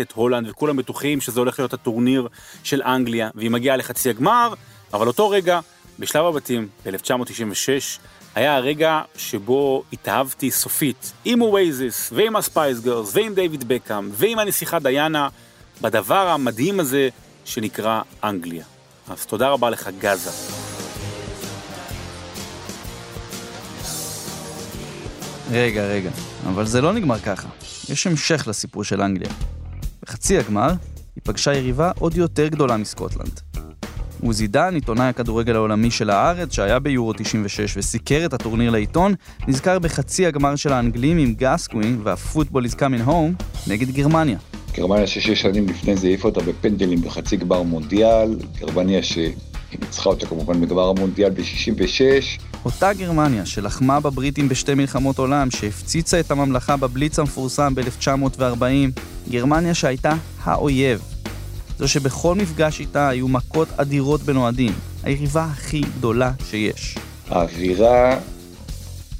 את 0.00 0.12
הולנד, 0.12 0.48
וכולם 0.48 0.76
בטוחים 0.76 1.20
שזה 1.20 1.40
הולך 1.40 1.58
להיות 1.58 1.72
הטורניר 1.74 2.28
של 2.64 2.82
אנגליה, 2.82 3.30
והיא 3.34 3.50
מגיעה 3.50 3.76
לחצי 3.76 4.10
הגמר, 4.10 4.54
אבל 4.92 5.06
אותו 5.06 5.30
רגע, 5.30 5.60
בשלב 5.98 6.26
הבתים, 6.26 6.68
ב-1996, 6.86 7.68
היה 8.34 8.56
הרגע 8.56 9.02
שבו 9.16 9.82
התאהבתי 9.92 10.50
סופית, 10.50 11.12
עם 11.24 11.42
אואזיס, 11.42 12.10
ועם 12.12 12.36
הספייס 12.36 12.80
גירלס, 12.80 13.10
ועם 13.14 13.34
דיוויד 13.34 13.68
בקאם, 13.68 14.10
ועם 14.12 14.38
הנסיכה 14.38 14.78
דיאנה, 14.78 15.28
בדבר 15.80 16.28
המדהים 16.28 16.80
הזה 16.80 17.08
שנקרא 17.44 18.00
אנגליה. 18.24 18.64
אז 19.08 19.26
תודה 19.26 19.48
רבה 19.48 19.70
לך, 19.70 19.88
גאזה. 19.98 20.30
רגע, 25.50 25.86
רגע, 25.86 26.10
אבל 26.46 26.66
זה 26.66 26.80
לא 26.80 26.92
נגמר 26.92 27.18
ככה. 27.18 27.48
יש 27.88 28.06
המשך 28.06 28.44
לסיפור 28.48 28.84
של 28.84 29.02
אנגליה. 29.02 29.30
בחצי 30.02 30.38
הגמר, 30.38 30.68
היא 31.16 31.22
פגשה 31.24 31.54
יריבה 31.54 31.90
עוד 31.98 32.16
יותר 32.16 32.48
גדולה 32.48 32.76
מסקוטלנד. 32.76 33.40
עוזי 34.22 34.46
דן, 34.46 34.74
עיתונאי 34.74 35.06
הכדורגל 35.06 35.56
העולמי 35.56 35.90
של 35.90 36.10
הארץ, 36.10 36.52
שהיה 36.52 36.78
ביורו 36.78 37.12
96 37.12 37.76
וסיקר 37.76 38.26
את 38.26 38.32
הטורניר 38.32 38.70
לעיתון, 38.70 39.14
נזכר 39.48 39.78
בחצי 39.78 40.26
הגמר 40.26 40.56
של 40.56 40.72
האנגלים 40.72 41.18
עם 41.18 41.34
גסקווין 41.34 42.00
והפוטבול 42.02 42.66
is 42.66 42.74
coming 42.74 43.08
home 43.08 43.44
נגד 43.66 43.90
גרמניה. 43.90 44.38
גרמניה 44.76 45.06
ששש 45.06 45.40
שנים 45.42 45.68
לפני 45.68 45.96
זה 45.96 46.06
העיפה 46.06 46.28
אותה 46.28 46.40
בפנדלים 46.40 47.00
בחצי 47.00 47.36
גמר 47.36 47.62
מונדיאל, 47.62 48.36
גרמניה 48.60 49.02
שהיא 49.02 49.34
ניצחה 49.80 50.08
אותה 50.08 50.26
כמובן 50.26 50.60
בגמר 50.60 50.88
המונדיאל 50.88 51.30
ב-66, 51.30 52.42
אותה 52.64 52.92
גרמניה 52.92 53.46
שלחמה 53.46 54.00
בבריטים 54.00 54.48
בשתי 54.48 54.74
מלחמות 54.74 55.18
עולם, 55.18 55.50
שהפציצה 55.50 56.20
את 56.20 56.30
הממלכה 56.30 56.76
בבליץ 56.76 57.18
המפורסם 57.18 57.74
ב-1940, 57.74 58.62
גרמניה 59.30 59.74
שהייתה 59.74 60.14
האויב. 60.42 61.02
זו 61.78 61.88
שבכל 61.88 62.34
מפגש 62.34 62.80
איתה 62.80 63.08
היו 63.08 63.28
מכות 63.28 63.68
אדירות 63.76 64.22
בין 64.22 64.36
אוהדים, 64.36 64.72
היריבה 65.02 65.44
הכי 65.44 65.80
גדולה 65.98 66.32
שיש. 66.50 66.94
האווירה 67.28 68.18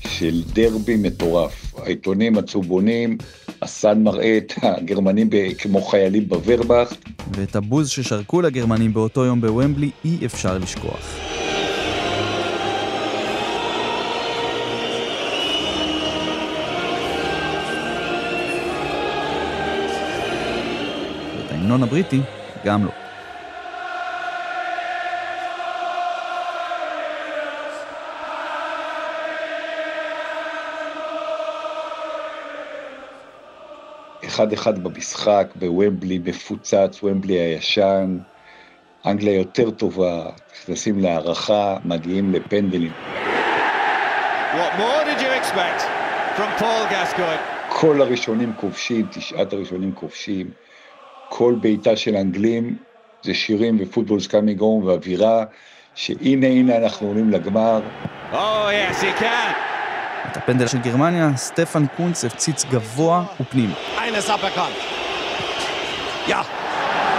של 0.01 0.43
דרבי 0.53 0.97
מטורף. 0.97 1.75
העיתונים 1.77 2.39
הצהובונים, 2.39 3.19
הסן 3.65 4.03
מראה 4.03 4.37
את 4.37 4.53
הגרמנים 4.63 5.31
כמו 5.59 5.83
חיילים 5.83 6.29
בוורבכט, 6.29 6.97
ואת 7.37 7.57
הבוז 7.57 7.89
ששרקו 7.89 8.43
לגרמנים 8.43 8.95
באותו 8.95 9.25
יום 9.25 9.41
בוומבלי 9.41 9.91
אי 10.05 10.27
אפשר 10.27 10.59
לשכוח. 10.59 11.19
ואת 21.37 21.53
ההמנון 21.53 21.83
הבריטי 21.83 22.21
גם 22.65 22.85
לא. 22.85 23.04
אחד 34.35 34.53
אחד 34.53 34.85
במשחק, 34.85 35.47
בוומבלי 35.55 36.19
מפוצץ, 36.25 36.99
וומבלי 37.03 37.35
הישן, 37.35 38.19
אנגליה 39.07 39.35
יותר 39.35 39.71
טובה, 39.71 40.31
נכנסים 40.53 40.99
להערכה, 40.99 41.77
מגיעים 41.85 42.33
לפנדלים. 42.33 42.93
What 44.55 44.79
more 44.79 45.05
did 45.05 45.21
you 45.21 45.31
expect 45.41 45.81
from 46.37 46.63
Paul 46.63 46.83
Gascoigne? 46.91 47.55
כל 47.69 48.03
הראשונים 48.03 48.53
כובשים, 48.61 49.07
תשעת 49.11 49.53
הראשונים 49.53 49.93
כובשים, 49.95 50.51
כל 51.29 51.55
בעיטה 51.61 51.97
של 51.97 52.17
האנגלים 52.17 52.77
זה 53.23 53.35
שירים 53.35 53.79
ו 53.81 53.84
football's 53.84 54.21
coming 54.21 54.55
home 54.55 54.85
ואווירה, 54.85 55.45
שהנה 55.95 56.47
הנה 56.47 56.77
אנחנו 56.77 57.07
עולים 57.07 57.31
לגמר, 57.31 57.81
Oh, 58.33 58.37
yes, 58.71 59.01
he 59.01 59.13
can. 59.13 59.74
את 60.31 60.37
הפנדל 60.37 60.67
של 60.67 60.79
גרמניה, 60.79 61.37
סטפן 61.37 61.87
קונץ 61.87 62.25
הפציץ 62.25 62.65
גבוה 62.65 63.25
ופנימה. 63.41 63.75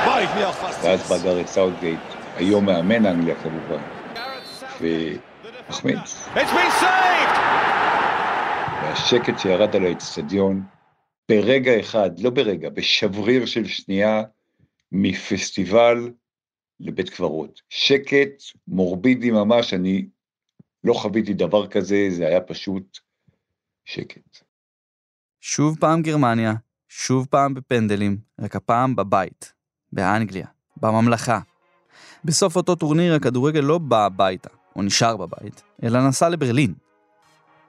Fast 0.06 0.84
ואז 0.84 1.10
בא 1.10 1.18
גארט 1.24 1.48
סאוטגייט, 1.48 2.00
היום 2.36 2.66
מאמן 2.66 3.06
אנגליה 3.06 3.36
כמובן, 3.36 3.82
ומחמיץ. 4.82 6.28
It's 6.36 6.38
been 6.38 6.82
saved! 6.82 7.38
והשקט 8.84 9.40
שירד 9.40 9.76
על 9.76 9.86
האצטדיון, 9.86 10.64
ברגע 11.30 11.80
אחד, 11.80 12.20
לא 12.20 12.30
ברגע, 12.30 12.70
בשבריר 12.70 13.46
של 13.46 13.66
שנייה, 13.66 14.24
מפסטיבל 14.92 16.10
לבית 16.80 17.10
קברות. 17.10 17.62
שקט 17.70 18.44
מורבידי 18.68 19.32
ממש, 19.32 19.74
אני 19.74 20.06
לא 20.86 20.94
חוויתי 20.94 21.34
דבר 21.34 21.68
כזה, 21.68 22.08
זה 22.10 22.28
היה 22.28 22.42
פשוט 22.42 22.98
שקט. 23.86 24.38
שוב 25.42 25.78
פעם 25.80 26.02
גרמניה, 26.02 26.54
שוב 26.90 27.28
פעם 27.30 27.54
בפנדלים, 27.54 28.18
רק 28.42 28.56
הפעם 28.56 28.96
בבית, 28.96 29.54
באנגליה, 29.92 30.48
בממלכה. 30.78 31.40
בסוף 32.26 32.56
אותו 32.56 32.76
טורניר 32.76 33.14
הכדורגל 33.16 33.60
לא 33.60 33.78
בא 33.78 34.06
הביתה, 34.06 34.50
או 34.76 34.82
נשאר 34.82 35.18
בבית, 35.18 35.64
אלא 35.84 36.08
נסע 36.08 36.30
לברלין. 36.30 36.74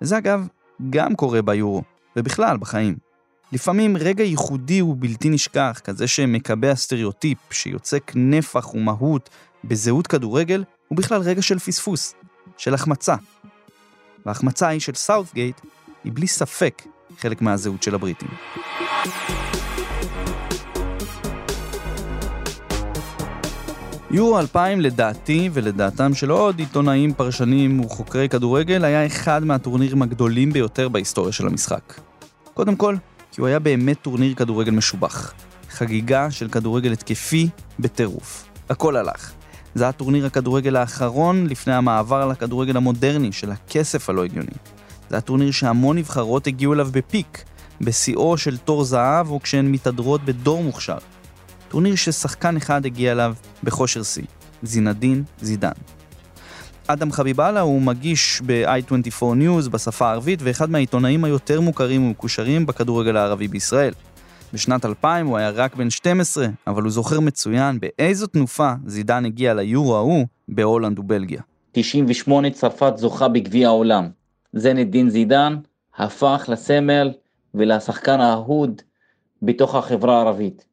וזה 0.00 0.18
אגב 0.18 0.49
גם 0.90 1.14
קורה 1.14 1.42
ביורו, 1.42 1.82
ובכלל 2.16 2.56
בחיים. 2.56 2.96
לפעמים 3.52 3.96
רגע 3.96 4.25
ייחודי 4.25 4.82
ובלתי 4.82 5.28
נשכח, 5.28 5.80
כזה 5.85 6.08
שמקבע 6.08 6.75
סטריאוטיפ, 6.75 7.38
שיוצק 7.50 8.12
נפח 8.14 8.75
ומהות 8.75 9.30
בזהות 9.64 10.06
כדורגל, 10.06 10.64
הוא 10.88 10.99
בכלל 10.99 11.20
רגע 11.20 11.42
של 11.42 11.58
פספוס, 11.58 12.14
של 12.56 12.74
החמצה. 12.74 13.14
וההחמצה 14.26 14.66
ההיא 14.66 14.80
של 14.80 14.94
סאות'גייט 14.94 15.60
היא 16.04 16.12
בלי 16.14 16.26
ספק 16.26 16.82
חלק 17.18 17.42
מהזהות 17.42 17.82
של 17.82 17.94
הבריטים. 17.94 18.28
יורו 24.10 24.38
2000 24.38 24.80
לדעתי 24.80 25.50
ולדעתם 25.52 26.14
של 26.14 26.30
עוד 26.30 26.58
עיתונאים, 26.58 27.14
פרשנים 27.14 27.80
וחוקרי 27.80 28.28
כדורגל 28.28 28.84
היה 28.84 29.06
אחד 29.06 29.44
מהטורנירים 29.44 30.02
הגדולים 30.02 30.52
ביותר 30.52 30.88
בהיסטוריה 30.88 31.32
של 31.32 31.46
המשחק. 31.46 32.00
קודם 32.54 32.76
כל, 32.76 32.96
כי 33.32 33.40
הוא 33.40 33.48
היה 33.48 33.58
באמת 33.58 34.02
טורניר 34.02 34.34
כדורגל 34.34 34.72
משובח. 34.72 35.32
חגיגה 35.70 36.30
של 36.30 36.48
כדורגל 36.48 36.92
התקפי 36.92 37.48
בטירוף. 37.78 38.48
הכל 38.70 38.96
הלך. 38.96 39.32
זה 39.76 39.85
היה 39.85 39.92
טורניר 39.92 40.26
הכדורגל 40.26 40.76
האחרון 40.76 41.47
לפני 41.47 41.75
המעבר 41.75 42.28
לכדורגל 42.28 42.76
המודרני 42.76 43.33
של 43.33 43.50
הכסף 43.50 44.11
הלא 44.11 44.25
הגיוני. 44.25 44.56
זה 45.11 45.16
היה 45.16 45.21
טורניר 45.21 45.50
שהמון 45.50 45.99
נבחרות 45.99 46.47
הגיעו 46.47 46.75
אליו 46.75 46.88
ב 46.92 47.01
peak, 47.01 47.44
בשיאו 47.80 48.38
של 48.38 48.56
תור 48.56 48.85
זהב 48.85 49.30
או 49.30 49.40
כשהן 49.42 49.66
מתהדרות 49.66 50.25
בדור 50.25 50.62
מוכשר. 50.62 50.99
טורניר 51.68 51.95
ששחקן 51.95 52.56
אחד 52.56 52.87
הגיע 52.87 53.12
אליו 53.12 53.35
בכושר 53.64 54.02
שיא, 54.02 54.25
זינדין 54.62 55.25
זידן. 55.40 55.71
אדם 56.87 57.12
חביבאללה 57.12 57.61
הוא 57.61 57.83
מגיש 57.83 58.42
ב-i24 58.47 59.23
News 59.23 59.68
בשפה 59.71 60.09
הערבית 60.09 60.40
ואחד 60.42 60.71
מהעיתונאים 60.71 61.25
היותר 61.25 61.61
מוכרים 61.61 62.06
ומקושרים 62.06 62.66
בכדורגל 62.66 63.16
הערבי 63.16 63.49
בישראל. 63.49 63.92
בשנת 64.56 64.84
2000 64.84 65.26
הוא 65.26 65.36
היה 65.36 65.50
רק 65.50 65.75
בן 65.75 65.90
12, 65.90 66.46
אבל 66.66 66.82
הוא 66.82 66.90
זוכר 66.90 67.20
מצוין 67.20 67.80
באיזו 67.80 68.26
תנופה 68.26 68.72
זידן 68.86 69.25
הגיע 69.25 69.54
ליורו 69.54 69.96
ההוא 69.96 70.26
בהולנד 70.48 70.98
ובלגיה. 70.98 71.40
98 71.72 72.50
צרפת 72.50 72.92
זוכה 72.96 73.28
בגביע 73.28 73.68
העולם. 73.68 74.08
זנדין 74.52 75.10
זידן 75.10 75.56
הפך 75.96 76.44
לסמל 76.48 77.12
ולשחקן 77.54 78.20
האהוד 78.20 78.82
בתוך 79.42 79.75
החברה 79.75 80.16
הערבית. 80.16 80.64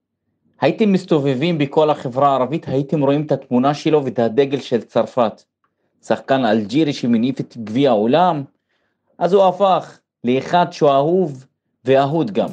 הייתם 0.62 0.92
מסתובבים 0.92 1.58
בכל 1.58 1.90
החברה 1.90 2.30
הערבית, 2.30 2.68
הייתם 2.68 3.02
רואים 3.02 3.26
את 3.26 3.32
התמונה 3.32 3.74
שלו 3.74 4.06
ואת 4.06 4.20
הדגל 4.20 4.60
של 4.60 4.82
צרפת. 4.82 5.44
שחקן 6.04 6.46
אלג'ירי 6.46 6.94
שמניף 6.94 7.40
את 7.40 7.58
גביע 7.58 7.90
העולם, 7.90 8.44
אז 9.18 9.34
הוא 9.34 9.44
הפך 9.44 9.98
לאחד 10.24 10.66
שהוא 10.72 10.90
אהוב 10.90 11.46
ואהוד 11.86 12.32
גם. 12.32 12.50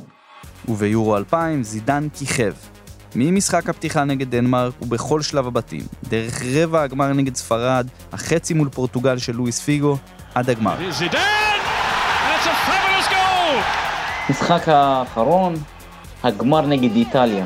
וביורו 0.68 1.16
2000 1.16 1.62
זידן 1.62 2.08
כיכב. 2.14 2.52
ממשחק 3.14 3.68
הפתיחה 3.68 4.04
נגד 4.04 4.30
דנמרק 4.30 4.82
ובכל 4.82 5.22
שלב 5.22 5.46
הבתים, 5.46 5.82
דרך 6.08 6.42
רבע 6.54 6.82
הגמר 6.82 7.12
נגד 7.12 7.36
ספרד, 7.36 7.86
החצי 8.12 8.54
מול 8.54 8.68
פורטוגל 8.68 9.18
של 9.18 9.32
לואיס 9.32 9.60
פיגו, 9.60 9.96
עד 10.34 10.50
הגמר. 10.50 10.76
משחק 14.30 14.68
האחרון, 14.68 15.54
הגמר 16.22 16.66
נגד 16.66 16.96
איטליה. 16.96 17.44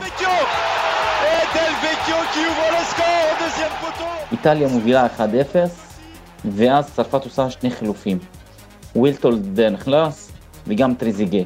איטליה 4.32 4.68
מובילה 4.68 5.06
1-0, 5.06 5.20
ואז 6.44 6.92
צרפת 6.94 7.24
עושה 7.24 7.50
שני 7.50 7.70
חילופים. 7.70 8.18
ווילטורד 8.96 9.60
נכנס 9.60 10.32
וגם 10.66 10.94
טרזגה. 10.94 11.42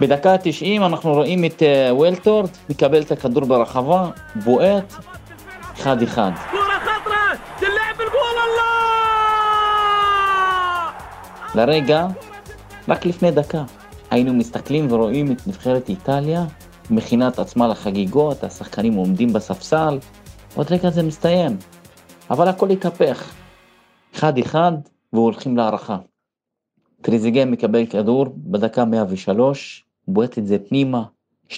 בדקה 0.00 0.32
ה-90 0.32 0.86
אנחנו 0.86 1.12
רואים 1.12 1.44
את 1.44 1.62
uh, 1.62 1.94
ווילטורד 1.94 2.50
מקבל 2.70 3.02
את 3.02 3.12
הכדור 3.12 3.44
ברחבה, 3.44 4.10
בועט, 4.44 4.94
1-1. 5.76 5.84
לרגע, 11.54 12.06
רק 12.88 13.06
לפני 13.06 13.30
דקה, 13.30 13.64
היינו 14.10 14.34
מסתכלים 14.34 14.92
ורואים 14.92 15.32
את 15.32 15.46
נבחרת 15.46 15.88
איטליה 15.88 16.44
מכינה 16.90 17.28
את 17.28 17.38
עצמה 17.38 17.68
לחגיגות, 17.68 18.44
השחקנים 18.44 18.94
עומדים 18.94 19.32
בספסל, 19.32 19.98
עוד 20.54 20.66
רגע 20.72 20.90
זה 20.90 21.02
מסתיים. 21.02 21.56
אבל 22.30 22.48
הכל 22.48 22.70
התהפך. 22.70 23.32
אחד 24.14 24.38
אחד 24.38 24.72
והולכים 25.12 25.56
להערכה. 25.56 25.96
טריזיגן 27.02 27.50
מקבל 27.50 27.86
כדור 27.86 28.26
בדקה 28.36 28.84
103, 28.84 29.84
בועט 30.10 30.38
את 30.38 30.46
זה 30.46 30.58
פנימה, 30.68 31.02
2-1 31.50 31.54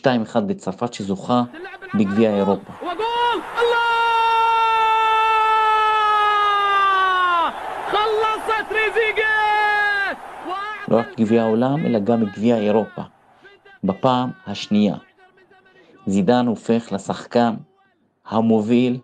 לצרפת 0.49 0.95
שזוכה 0.95 1.43
בגביע 1.99 2.37
אירופה. 2.37 2.73
לא 10.89 10.97
רק 10.97 11.21
גביע 11.21 11.43
העולם, 11.43 11.87
אלא 11.87 11.99
גם 11.99 12.25
גביע 12.25 12.57
אירופה. 12.57 13.03
בפעם 13.85 14.31
השנייה. 14.47 14.97
זידן 16.07 16.47
הופך 16.47 16.93
לשחקן 16.93 17.55
המוביל 18.27 18.99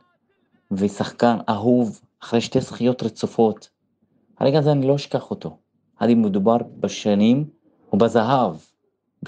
ושחקן 0.71 1.37
אהוב 1.49 2.01
אחרי 2.23 2.41
שתי 2.41 2.61
זכיות 2.61 3.03
רצופות. 3.03 3.69
הרגע 4.39 4.59
הזה 4.59 4.73
אני 4.73 4.87
לא 4.87 4.95
אשכח 4.95 5.31
אותו. 5.31 5.57
עד 5.97 6.11
אם 6.11 6.23
מדובר 6.23 6.57
בשנים 6.81 7.45
ובזהב 7.93 8.57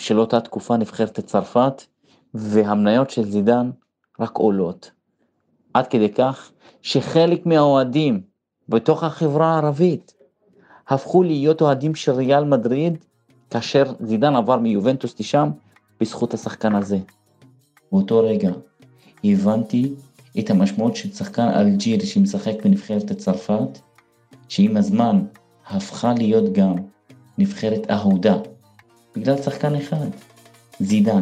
של 0.00 0.20
אותה 0.20 0.40
תקופה 0.40 0.77
נבחרת 0.77 1.20
צרפת, 1.20 1.83
והמניות 2.35 3.11
של 3.11 3.25
זידן 3.25 3.70
רק 4.20 4.37
עולות. 4.37 4.90
עד 5.75 5.87
כדי 5.87 6.12
כך 6.12 6.51
שחלק 6.83 7.46
מהאוהדים 7.46 8.20
בתוך 8.68 9.05
החברה 9.05 9.55
הערבית 9.55 10.14
הפכו 10.88 11.23
להיות 11.23 11.61
אוהדים 11.61 11.94
של 11.94 12.12
ריאל 12.12 12.44
מדריד, 12.44 12.99
כאשר 13.51 13.92
זידן 14.01 14.37
עבר 14.37 14.57
מיובנטוס 14.57 15.20
לשם 15.20 15.51
בזכות 16.01 16.35
השחקן 16.35 16.75
הזה. 16.75 16.99
באותו 17.92 18.18
רגע 18.18 18.51
הבנתי 19.25 19.94
את 20.38 20.51
המשמעות 20.51 20.96
של 20.96 21.12
שחקן 21.12 21.49
אלג'יר 21.49 22.05
שמשחק 22.05 22.64
בנבחרת 22.64 23.12
צרפת, 23.12 23.79
שעם 24.49 24.77
הזמן 24.77 25.25
הפכה 25.66 26.12
להיות 26.14 26.53
גם 26.53 26.75
נבחרת 27.38 27.90
אהודה, 27.90 28.37
בגלל 29.20 29.42
שחקן 29.42 29.74
אחד, 29.74 30.07
זידן. 30.81 31.20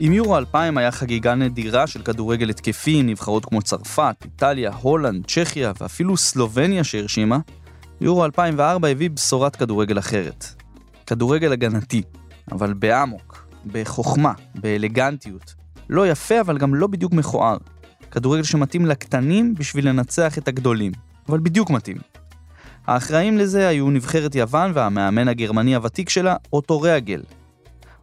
עם 0.00 0.12
יורו 0.12 0.38
2000 0.38 0.78
היה 0.78 0.90
חגיגה 0.90 1.34
נדירה 1.34 1.86
של 1.86 2.02
כדורגל 2.02 2.50
התקפי 2.50 3.00
עם 3.00 3.06
נבחרות 3.06 3.44
כמו 3.44 3.62
צרפת, 3.62 4.16
איטליה, 4.24 4.70
הולנד, 4.80 5.26
צ'כיה 5.26 5.72
ואפילו 5.80 6.16
סלובניה 6.16 6.84
שהרשימה, 6.84 7.38
יורו 8.00 8.24
2004 8.24 8.88
הביא 8.88 9.10
בשורת 9.10 9.56
כדורגל 9.56 9.98
אחרת. 9.98 10.46
כדורגל 11.06 11.52
הגנתי, 11.52 12.02
אבל 12.52 12.72
באמוק, 12.72 13.46
בחוכמה, 13.66 14.32
באלגנטיות. 14.54 15.54
לא 15.90 16.08
יפה, 16.08 16.40
אבל 16.40 16.58
גם 16.58 16.74
לא 16.74 16.86
בדיוק 16.86 17.12
מכוער. 17.12 17.56
כדורגל 18.10 18.42
שמתאים 18.42 18.86
לקטנים 18.86 19.54
בשביל 19.54 19.88
לנצח 19.88 20.38
את 20.38 20.48
הגדולים, 20.48 20.92
אבל 21.28 21.38
בדיוק 21.38 21.70
מתאים. 21.70 21.96
האחראים 22.86 23.38
לזה 23.38 23.68
היו 23.68 23.90
נבחרת 23.90 24.34
יוון 24.34 24.70
והמאמן 24.74 25.28
הגרמני 25.28 25.74
הוותיק 25.74 26.08
שלה, 26.08 26.36
אוטו 26.52 26.80
ריאגל. 26.80 27.22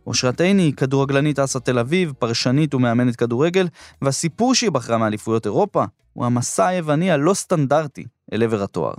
אושרת 0.07 0.41
עיני 0.41 0.61
היא 0.61 0.73
כדורגלנית 0.73 1.39
אסה 1.39 1.59
תל 1.59 1.79
אביב, 1.79 2.13
פרשנית 2.19 2.73
ומאמנת 2.73 3.15
כדורגל, 3.15 3.67
והסיפור 4.01 4.55
שהיא 4.55 4.71
בחרה 4.71 4.97
מאליפויות 4.97 5.45
אירופה 5.45 5.83
הוא 6.13 6.25
המסע 6.25 6.67
היווני 6.67 7.11
הלא 7.11 7.33
סטנדרטי 7.33 8.05
אל 8.33 8.43
עבר 8.43 8.63
התואר. 8.63 8.93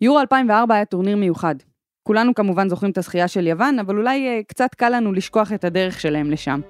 יורו 0.00 0.20
2004 0.20 0.74
היה 0.74 0.84
טורניר 0.84 1.16
מיוחד. 1.16 1.54
כולנו 2.02 2.34
כמובן 2.34 2.68
זוכרים 2.68 2.92
את 2.92 2.98
הזכייה 2.98 3.28
של 3.28 3.46
יוון, 3.46 3.78
אבל 3.78 3.96
אולי 3.96 4.28
אה, 4.28 4.40
קצת 4.46 4.74
קל 4.74 4.88
לנו 4.88 5.12
לשכוח 5.12 5.52
את 5.52 5.64
הדרך 5.64 6.00
שלהם 6.00 6.30
לשם. 6.30 6.60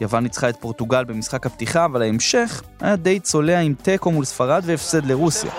יוון 0.00 0.22
ניצחה 0.22 0.48
את 0.48 0.56
פורטוגל 0.56 1.04
במשחק 1.04 1.46
הפתיחה, 1.46 1.84
אבל 1.84 2.02
ההמשך 2.02 2.62
היה 2.80 2.96
די 2.96 3.20
צולע 3.20 3.58
עם 3.58 3.74
תיקו 3.74 4.10
מול 4.10 4.24
ספרד 4.24 4.62
והפסד 4.66 5.06
לרוסיה. 5.06 5.50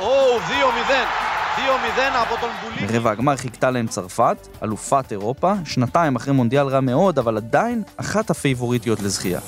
ברבע 2.88 3.12
הגמר 3.12 3.36
חיכתה 3.36 3.72
להם 3.72 3.88
צרפת, 3.88 4.38
אלופת 4.64 5.12
אירופה, 5.12 5.54
שנתיים 5.66 6.16
אחרי 6.16 6.34
מונדיאל 6.34 6.68
רע 6.68 6.80
מאוד, 6.80 7.20
אבל 7.20 7.38
עדיין 7.38 7.84
אחת 7.98 8.30
הפייבוריטיות 8.30 9.00
לזכייה. 9.00 9.40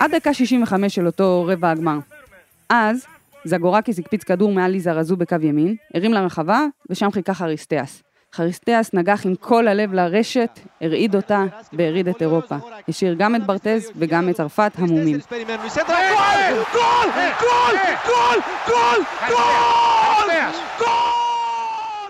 עד 0.00 0.14
דקה 0.14 0.34
65 0.34 0.94
של 0.94 1.06
אותו 1.06 1.44
רבע 1.48 1.70
הגמר. 1.70 1.98
אז, 2.68 3.06
זגורקיס 3.44 3.98
הקפיץ 3.98 4.24
כדור 4.24 4.52
מעל 4.52 4.70
ליזה 4.70 4.92
רזו 4.92 5.16
בקו 5.16 5.36
ימין, 5.42 5.76
הרים 5.94 6.12
לרחבה, 6.12 6.60
ושם 6.90 7.10
חיכה 7.12 7.34
חריסטיאס. 7.34 8.02
חריסטיאס 8.34 8.90
נגח 8.94 9.26
עם 9.26 9.34
כל 9.34 9.68
הלב 9.68 9.92
לרשת, 9.92 10.60
הרעיד 10.80 11.16
אותה 11.16 11.44
והרעיד 11.72 12.08
את 12.08 12.22
אירופה. 12.22 12.56
השאיר 12.88 13.14
גם 13.18 13.36
את 13.36 13.46
ברטז 13.46 13.90
וגם 13.96 14.28
את 14.28 14.34
צרפת 14.36 14.72
המומים. 14.78 15.18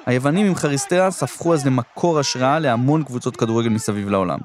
היוונים 0.06 0.46
עם 0.46 0.54
חריסטיאס 0.54 1.22
הפכו 1.22 1.54
אז 1.54 1.66
למקור 1.66 2.18
השראה 2.18 2.58
להמון 2.58 3.04
קבוצות 3.04 3.36
כדורגל 3.36 3.68
מסביב 3.68 4.08
לעולם. 4.08 4.38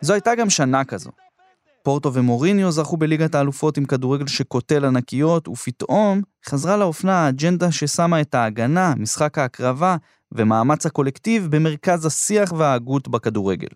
זו 0.00 0.12
הייתה 0.12 0.34
גם 0.34 0.50
שנה 0.50 0.84
כזו. 0.84 1.10
פורטו 1.82 2.14
ומוריניו 2.14 2.70
זכו 2.72 2.96
בליגת 2.96 3.34
האלופות 3.34 3.76
עם 3.76 3.84
כדורגל 3.84 4.26
שקוטל 4.26 4.84
ענקיות, 4.84 5.48
ופתאום 5.48 6.20
חזרה 6.48 6.76
לאופנה 6.76 7.26
האג'נדה 7.26 7.72
ששמה 7.72 8.20
את 8.20 8.34
ההגנה, 8.34 8.94
משחק 8.96 9.38
ההקרבה 9.38 9.96
ומאמץ 10.34 10.86
הקולקטיב 10.86 11.48
במרכז 11.50 12.06
השיח 12.06 12.52
וההגות 12.52 13.08
בכדורגל. 13.08 13.68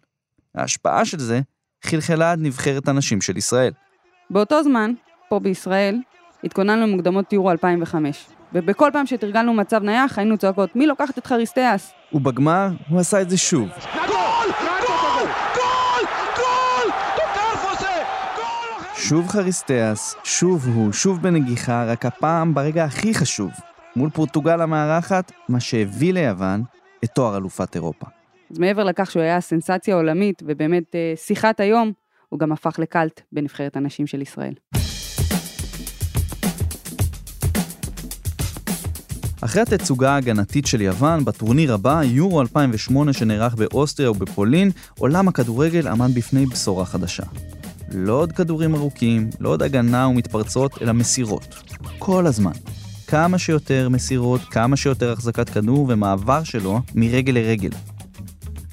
ההשפעה 0.55 1.05
של 1.05 1.18
זה 1.18 1.40
חלחלה 1.85 2.33
עד 2.33 2.38
נבחרת 2.42 2.88
הנשים 2.88 3.21
של 3.21 3.37
ישראל. 3.37 3.73
באותו 4.31 4.62
זמן, 4.62 4.92
פה 5.29 5.38
בישראל, 5.38 5.97
התכוננו 6.44 6.87
למוקדמות 6.87 7.33
יורו 7.33 7.51
2005. 7.51 8.27
ובכל 8.53 8.90
פעם 8.92 9.07
שתרגלנו 9.07 9.55
מצב 9.55 9.83
נייח, 9.83 10.18
היינו 10.18 10.38
צועקות, 10.38 10.77
מי 10.77 10.87
לוקחת 10.87 11.18
את 11.18 11.27
חריסטיאס? 11.27 11.92
ובגמר 12.12 12.68
הוא 12.88 13.01
עשה 13.01 13.23
את 13.23 13.31
זה 13.31 13.38
שוב. 13.38 13.68
שוב 18.94 19.29
חריסטיאס, 19.29 20.16
שוב 20.25 20.66
הוא, 20.66 20.92
שוב 20.92 21.23
בנגיחה, 21.23 21.85
רק 21.85 22.07
הפעם 22.07 22.55
ברגע 22.55 22.85
הכי 22.85 23.14
חשוב, 23.14 23.51
מול 23.96 24.11
פורטוגל 24.11 24.61
המארחת, 24.61 25.33
מה 25.48 25.61
שהביא 25.61 26.12
ליוון 26.12 26.62
את 27.05 27.11
תואר 27.14 27.37
אלופת 27.37 27.74
אירופה. 27.74 28.07
אז 28.51 28.59
מעבר 28.59 28.85
לכך 28.85 29.11
שהוא 29.11 29.22
היה 29.22 29.40
סנסציה 29.40 29.94
עולמית 29.94 30.42
ובאמת 30.46 30.94
אה, 30.94 31.12
שיחת 31.16 31.61
היום, 31.61 31.92
הוא 32.29 32.40
גם 32.40 32.53
הפך 32.53 32.79
לקאלט 32.79 33.20
בנבחרת 33.33 33.77
הנשים 33.77 34.07
של 34.07 34.22
ישראל. 34.22 34.55
אחרי 39.40 39.62
התצוגה 39.62 40.11
ההגנתית 40.11 40.66
של 40.66 40.81
יוון, 40.81 41.24
בטורניר 41.24 41.74
הבא, 41.74 42.01
יורו 42.05 42.40
2008 42.40 43.12
שנערך 43.12 43.55
באוסטריה 43.55 44.11
ובפולין, 44.11 44.70
עולם 44.98 45.29
הכדורגל 45.29 45.88
עמד 45.88 46.14
בפני 46.14 46.46
בשורה 46.46 46.85
חדשה. 46.85 47.22
לא 47.92 48.12
עוד 48.12 48.33
כדורים 48.33 48.74
ארוכים, 48.74 49.31
לא 49.40 49.48
עוד 49.48 49.62
הגנה 49.62 50.09
ומתפרצות, 50.09 50.83
אלא 50.83 50.92
מסירות. 50.92 51.55
כל 51.98 52.27
הזמן. 52.27 52.53
כמה 53.11 53.38
שיותר 53.38 53.88
מסירות, 53.88 54.40
כמה 54.51 54.77
שיותר 54.77 55.12
החזקת 55.12 55.51
כדור 55.51 55.87
ומעבר 55.88 56.44
שלו 56.44 56.81
מרגל 56.94 57.33
לרגל. 57.33 57.71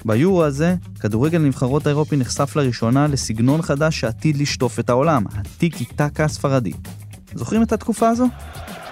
ביורו 0.04 0.44
הזה, 0.44 0.74
כדורגל 1.00 1.38
הנבחרות 1.38 1.86
האירופי 1.86 2.16
נחשף 2.16 2.56
לראשונה 2.56 3.06
לסגנון 3.06 3.62
חדש 3.62 4.00
שעתיד 4.00 4.36
לשטוף 4.36 4.80
את 4.80 4.90
העולם, 4.90 5.24
הטיקי 5.34 5.84
טקה 5.84 6.24
הספרדי. 6.24 6.72
זוכרים 7.34 7.62
את 7.62 7.72
התקופה 7.72 8.08
הזו? 8.08 8.26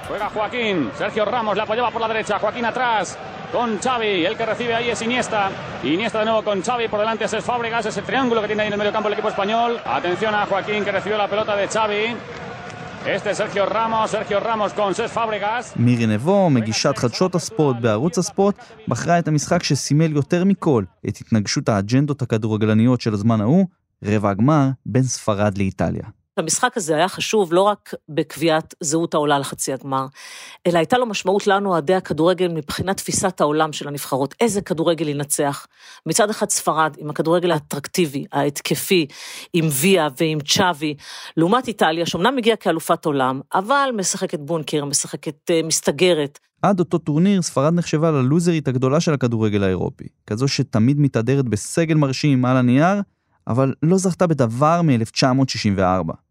Juega 0.09 0.29
Joaquín, 0.35 0.91
Sergio 0.99 1.25
Ramos 1.25 1.57
la 1.57 1.63
apoyaba 1.63 1.91
por 1.91 2.03
la 2.03 2.09
derecha, 2.09 2.39
Joaquín 2.39 2.67
atrás, 2.67 3.17
con 3.53 3.69
Xavi, 3.85 4.27
el 4.27 4.37
que 4.37 4.45
recibe 4.45 4.75
ahí 4.75 4.91
es 4.91 5.01
Iniesta, 5.01 5.43
Iniesta 5.83 6.19
de 6.19 6.27
nuevo 6.27 6.43
con 6.49 6.61
Xavi, 6.63 6.89
por 6.89 7.01
delante 7.01 7.25
es 7.25 7.35
Fábregas, 7.51 7.87
ese 7.87 8.03
triángulo 8.03 8.43
que 8.43 8.49
tiene 8.49 8.63
ahí 8.63 8.69
en 8.69 8.75
el 8.75 8.79
medio 8.79 8.93
campo 8.93 9.09
el 9.09 9.15
equipo 9.15 9.31
español, 9.31 9.81
atención 9.99 10.35
a 10.35 10.45
Joaquín 10.45 10.85
que 10.85 10.93
recibió 10.93 11.17
la 11.17 11.29
pelota 11.33 11.57
de 11.57 11.67
Xavi, 11.69 12.05
מירי 15.77 16.07
נבו, 16.07 16.51
מגישת 16.51 16.99
חדשות 16.99 17.35
הספורט 17.35 17.77
בערוץ 17.81 18.19
הספורט, 18.19 18.55
בחרה 18.89 19.19
את 19.19 19.29
המשחק 19.29 19.63
שסימל 19.63 20.13
יותר 20.13 20.45
מכל 20.45 20.85
את 21.09 21.17
התנגשות 21.17 21.69
האג'נדות 21.69 22.23
הכדורגלניות 22.23 23.01
של 23.01 23.15
הזמן 23.15 23.41
ההוא, 23.41 23.67
רבע 24.05 24.31
הגמר 24.31 24.69
בין 24.87 25.03
ספרד 25.03 25.59
לאיטליה. 25.59 26.05
המשחק 26.37 26.77
הזה 26.77 26.97
היה 26.97 27.09
חשוב 27.09 27.53
לא 27.53 27.63
רק 27.63 27.95
בקביעת 28.09 28.75
זהות 28.81 29.15
העולה 29.15 29.39
לחצי 29.39 29.73
הגמר, 29.73 30.07
אלא 30.67 30.79
הייתה 30.79 30.99
לו 30.99 31.07
משמעות 31.07 31.47
לנו, 31.47 31.71
אוהדי 31.71 31.95
הכדורגל, 31.95 32.49
מבחינת 32.49 32.97
תפיסת 32.97 33.41
העולם 33.41 33.73
של 33.73 33.89
הנבחרות. 33.89 34.35
איזה 34.41 34.61
כדורגל 34.61 35.09
ינצח? 35.09 35.67
מצד 36.07 36.31
אחד 36.31 36.51
ספרד, 36.51 36.97
עם 36.99 37.11
הכדורגל 37.11 37.51
האטרקטיבי, 37.51 38.25
ההתקפי, 38.33 39.07
עם 39.53 39.69
ויה 39.71 40.09
ועם 40.21 40.39
צ'אבי, 40.41 40.95
לעומת 41.37 41.69
איטליה, 41.69 42.07
שאומנם 42.07 42.39
הגיעה 42.39 42.57
כאלופת 42.57 43.05
עולם, 43.05 43.41
אבל 43.55 43.91
משחקת 43.97 44.41
בונקר, 44.41 44.85
משחקת 44.85 45.51
uh, 45.51 45.67
מסתגרת. 45.67 46.39
עד 46.63 46.81
אותו 46.81 46.99
טורניר, 46.99 47.43
ספרד 47.43 47.75
נחשבה 47.75 48.11
ללוזרית 48.11 48.69
הגדולה 48.69 49.01
של 49.01 49.15
הכדורגל 49.15 49.63
האירופי. 49.63 50.05
כזו 50.27 50.49
שתמיד 50.49 51.01
מתהדרת 51.01 51.45
בסגל 51.45 51.95
מרשים 51.95 52.45
על 52.45 52.57
הנייר, 52.57 53.01
אבל 53.49 53.75
לא 53.83 53.99
זכתה 53.99 54.27
בדבר 54.27 54.83
מ-1964. 54.83 56.24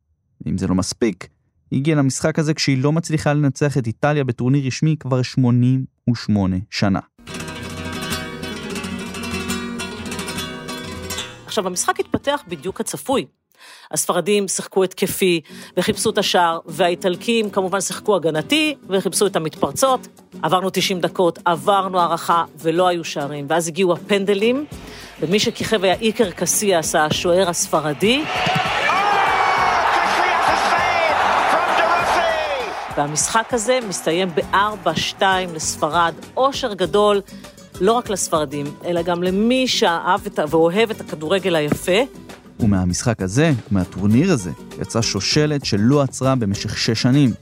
אם 0.48 0.58
זה 0.58 0.68
לא 0.68 0.76
מספיק, 0.76 1.28
היא 1.72 1.80
הגיעה 1.80 1.98
למשחק 1.98 2.40
הזה 2.40 2.54
כשהיא 2.54 2.84
לא 2.84 2.92
מצליחה 2.92 3.34
לנצח 3.34 3.78
את 3.78 3.88
איטליה 3.88 4.24
בטורניר 4.24 4.68
רשמי 4.68 4.96
כבר 5.00 5.22
88 5.22 6.56
שנה. 6.70 7.00
עכשיו, 11.46 11.68
המשחק 11.68 12.00
התפתח 12.00 12.44
בדיוק 12.48 12.78
כצפוי. 12.78 13.26
הספרדים 13.92 14.48
שיחקו 14.48 14.84
התקפי 14.84 15.42
וחיפשו 15.78 16.10
את 16.10 16.18
השער, 16.18 16.60
והאיטלקים 16.66 17.50
כמובן 17.50 17.82
שיחקו 17.82 18.16
הגנתי 18.16 18.76
וחיפשו 18.90 19.28
את 19.28 19.36
המתפרצות. 19.36 20.08
עברנו 20.42 20.70
90 20.70 21.02
דקות, 21.02 21.40
עברנו 21.46 22.00
הערכה 22.00 22.44
ולא 22.58 22.88
היו 22.88 23.04
שערים, 23.04 23.46
ואז 23.50 23.68
הגיעו 23.68 23.94
הפנדלים, 23.94 24.66
ומי 25.20 25.40
שכיכב 25.40 25.84
היה 25.84 25.94
איקר 25.94 26.32
קסיאס, 26.32 26.96
השוער 26.96 27.50
הספרדי. 27.50 28.24
והמשחק 32.98 33.54
הזה 33.54 33.80
מסתיים 33.90 34.30
ב-4-2 34.36 35.24
לספרד, 35.54 36.14
אושר 36.38 36.74
גדול 36.74 37.22
לא 37.82 37.94
רק 37.94 38.10
לספרדים, 38.10 38.66
אלא 38.86 39.02
גם 39.02 39.24
למי 39.24 39.68
שאהב 39.68 40.26
את, 40.26 40.40
ואוהב 40.50 40.90
את 40.90 41.02
הכדורגל 41.02 41.56
היפה. 41.56 42.02
ומהמשחק 42.60 43.22
הזה, 43.22 43.52
מהטורניר 43.72 44.32
הזה, 44.32 44.52
יצאה 44.82 45.02
שושלת 45.02 45.66
שלא 45.66 46.02
עצרה 46.02 46.36
במשך 46.36 46.78
שש 46.78 47.02
שנים. 47.02 47.34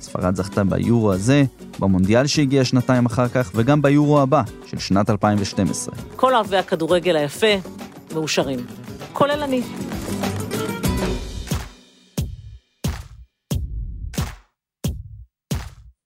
ספרד 0.00 0.36
זכתה 0.36 0.64
ביורו 0.64 1.12
הזה, 1.12 1.44
במונדיאל 1.78 2.26
שהגיע 2.26 2.64
שנתיים 2.64 3.06
אחר 3.06 3.28
כך, 3.28 3.50
וגם 3.54 3.82
ביורו 3.82 4.20
הבא, 4.20 4.42
של 4.66 4.78
שנת 4.78 5.10
2012. 5.10 5.94
כל 6.16 6.34
אוהבי 6.34 6.56
הכדורגל 6.56 7.16
היפה 7.16 7.56
מאושרים, 8.14 8.58
כולל 9.12 9.42
אני. 9.42 9.62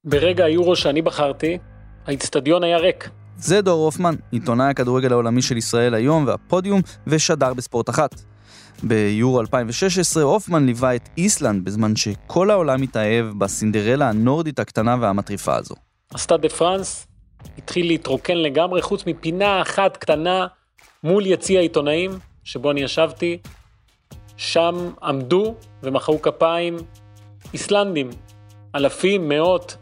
ברגע 0.05 0.45
היורו 0.45 0.77
שאני 0.77 1.03
בחרתי, 1.03 1.59
האיצטדיון 2.07 2.65
היה 2.65 2.79
ריק. 2.79 3.11
זה 3.37 3.61
דור 3.61 3.85
הופמן, 3.85 4.15
עיתונאי 4.31 4.67
הכדורגל 4.67 5.13
העולמי 5.13 5.43
של 5.43 5.57
ישראל 5.57 5.95
היום 5.95 6.27
והפודיום, 6.27 6.81
ושדר 7.07 7.55
בספורט 7.55 7.91
אחת. 7.91 8.11
ביורו 8.83 9.41
2016 9.41 10.23
הופמן 10.23 10.67
ליווה 10.67 10.97
את 10.97 11.09
איסלנד 11.19 11.65
בזמן 11.65 11.97
שכל 11.97 12.51
העולם 12.51 12.83
התאהב 12.83 13.27
בסינדרלה 13.39 14.09
הנורדית 14.09 14.59
הקטנה 14.59 14.97
והמטריפה 15.01 15.57
הזו. 15.57 15.75
הסטאד 16.15 16.41
דה 16.41 16.49
פרנס 16.49 17.07
התחיל 17.59 17.87
להתרוקן 17.87 18.37
לגמרי, 18.37 18.83
חוץ 18.83 19.07
מפינה 19.07 19.63
אחת 19.63 19.97
קטנה 19.97 20.47
מול 21.05 21.27
יציע 21.27 21.59
העיתונאים, 21.59 22.11
שבו 22.45 22.71
אני 22.71 22.81
ישבתי. 22.81 23.39
שם 24.37 24.91
עמדו 25.03 25.55
ומחאו 25.83 26.23
כפיים 26.23 26.77
איסלנדים, 27.53 28.11
אלפים, 28.75 29.29
מאות, 29.29 29.77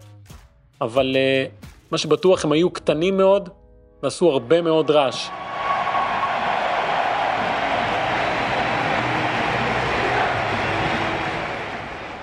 אבל 0.82 1.16
uh, 1.16 1.66
מה 1.90 1.98
שבטוח 1.98 2.44
הם 2.44 2.52
היו 2.52 2.70
קטנים 2.70 3.16
מאוד 3.16 3.48
ועשו 4.02 4.30
הרבה 4.30 4.62
מאוד 4.62 4.90
רעש. 4.90 5.28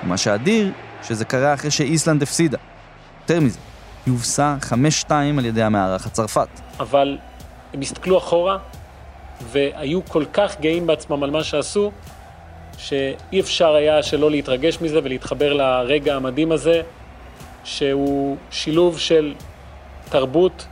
מה 0.03 0.17
שאדיר, 0.17 0.71
שזה 1.03 1.25
קרה 1.25 1.53
אחרי 1.53 1.71
שאיסלנד 1.71 2.21
הפסידה. 2.21 2.57
יותר 3.21 3.39
מזה, 3.39 3.59
היא 4.05 4.11
הובסה 4.11 4.55
5-2 5.07 5.11
על 5.37 5.45
ידי 5.45 5.63
המארח 5.63 6.05
הצרפת. 6.05 6.47
אבל 6.79 7.17
הם 7.73 7.81
הסתכלו 7.81 8.17
אחורה 8.17 8.57
והיו 9.41 10.05
כל 10.05 10.23
כך 10.33 10.59
גאים 10.59 10.87
בעצמם 10.87 11.23
על 11.23 11.29
מה 11.29 11.43
שעשו, 11.43 11.91
שאי 12.77 13.39
אפשר 13.39 13.73
היה 13.75 14.03
שלא 14.03 14.31
להתרגש 14.31 14.81
מזה 14.81 14.99
ולהתחבר 15.03 15.53
לרגע 15.53 16.15
המדהים 16.15 16.51
הזה, 16.51 16.81
שהוא 17.69 18.37
שילוב 18.51 18.99
של 18.99 19.33
תרבות, 20.09 20.65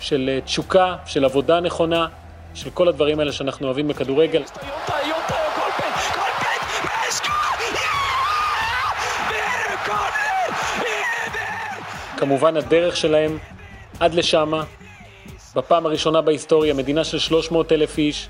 של 0.00 0.38
תשוקה, 0.44 0.96
של 1.06 1.24
עבודה 1.24 1.60
נכונה, 1.60 2.06
של 2.54 2.70
כל 2.70 2.88
הדברים 2.88 3.20
האלה 3.20 3.32
שאנחנו 3.32 3.66
אוהבים 3.66 3.88
בכדורגל. 3.88 4.42
כמובן 12.16 12.56
הדרך 12.56 12.96
שלהם 12.96 13.38
עד 14.00 14.14
לשמה, 14.14 14.64
בפעם 15.56 15.86
הראשונה 15.86 16.20
בהיסטוריה, 16.20 16.74
מדינה 16.74 17.04
של 17.04 17.18
300 17.18 17.72
אלף 17.72 17.98
איש, 17.98 18.28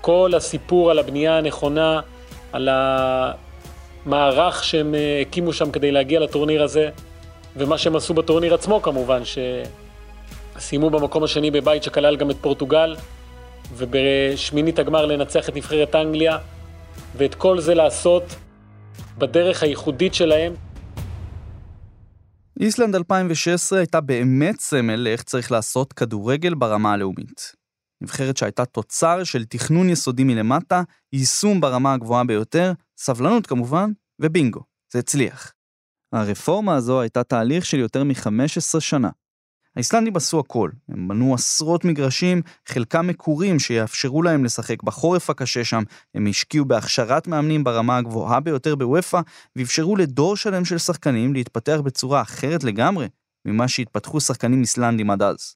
כל 0.00 0.32
הסיפור 0.36 0.90
על 0.90 0.98
הבנייה 0.98 1.38
הנכונה, 1.38 2.00
על 2.52 2.68
המערך 4.06 4.64
שהם 4.64 4.94
הקימו 5.22 5.52
שם 5.52 5.70
כדי 5.70 5.92
להגיע 5.92 6.20
לטורניר 6.20 6.62
הזה, 6.62 6.90
ומה 7.58 7.78
שהם 7.78 7.96
עשו 7.96 8.14
בטורניר 8.14 8.54
עצמו 8.54 8.82
כמובן, 8.82 9.22
שסיימו 10.56 10.90
במקום 10.90 11.24
השני 11.24 11.50
בבית 11.50 11.82
שכלל 11.82 12.16
גם 12.16 12.30
את 12.30 12.36
פורטוגל, 12.40 12.96
ובשמינית 13.76 14.78
הגמר 14.78 15.06
לנצח 15.06 15.48
את 15.48 15.56
נבחרת 15.56 15.94
אנגליה, 15.94 16.38
ואת 17.16 17.34
כל 17.34 17.60
זה 17.60 17.74
לעשות 17.74 18.24
בדרך 19.18 19.62
הייחודית 19.62 20.14
שלהם. 20.14 20.54
איסלנד 22.60 22.94
2016 22.94 23.78
הייתה 23.78 24.00
באמת 24.00 24.60
סמל 24.60 24.96
לאיך 24.96 25.22
צריך 25.22 25.52
לעשות 25.52 25.92
כדורגל 25.92 26.54
ברמה 26.54 26.92
הלאומית. 26.92 27.52
נבחרת 28.00 28.36
שהייתה 28.36 28.64
תוצר 28.64 29.24
של 29.24 29.44
תכנון 29.44 29.90
יסודי 29.90 30.24
מלמטה, 30.24 30.82
יישום 31.12 31.60
ברמה 31.60 31.92
הגבוהה 31.92 32.24
ביותר, 32.24 32.72
סבלנות 32.98 33.46
כמובן, 33.46 33.90
ובינגו, 34.20 34.60
זה 34.92 34.98
הצליח. 34.98 35.52
הרפורמה 36.12 36.74
הזו 36.74 37.00
הייתה 37.00 37.24
תהליך 37.24 37.66
של 37.66 37.78
יותר 37.78 38.04
מ-15 38.04 38.80
שנה. 38.80 39.08
האיסלנדים 39.76 40.16
עשו 40.16 40.40
הכל, 40.40 40.70
הם 40.88 41.08
בנו 41.08 41.34
עשרות 41.34 41.84
מגרשים, 41.84 42.42
חלקם 42.66 43.06
מקורים 43.06 43.58
שיאפשרו 43.58 44.22
להם 44.22 44.44
לשחק 44.44 44.82
בחורף 44.82 45.30
הקשה 45.30 45.64
שם, 45.64 45.82
הם 46.14 46.26
השקיעו 46.26 46.64
בהכשרת 46.64 47.26
מאמנים 47.26 47.64
ברמה 47.64 47.96
הגבוהה 47.96 48.40
ביותר 48.40 48.76
בוופא, 48.76 49.20
ואפשרו 49.56 49.96
לדור 49.96 50.36
שלם 50.36 50.64
של 50.64 50.78
שחקנים 50.78 51.34
להתפתח 51.34 51.80
בצורה 51.84 52.22
אחרת 52.22 52.64
לגמרי 52.64 53.08
ממה 53.44 53.68
שהתפתחו 53.68 54.20
שחקנים 54.20 54.60
איסלנדים 54.60 55.10
עד 55.10 55.22
אז. 55.22 55.54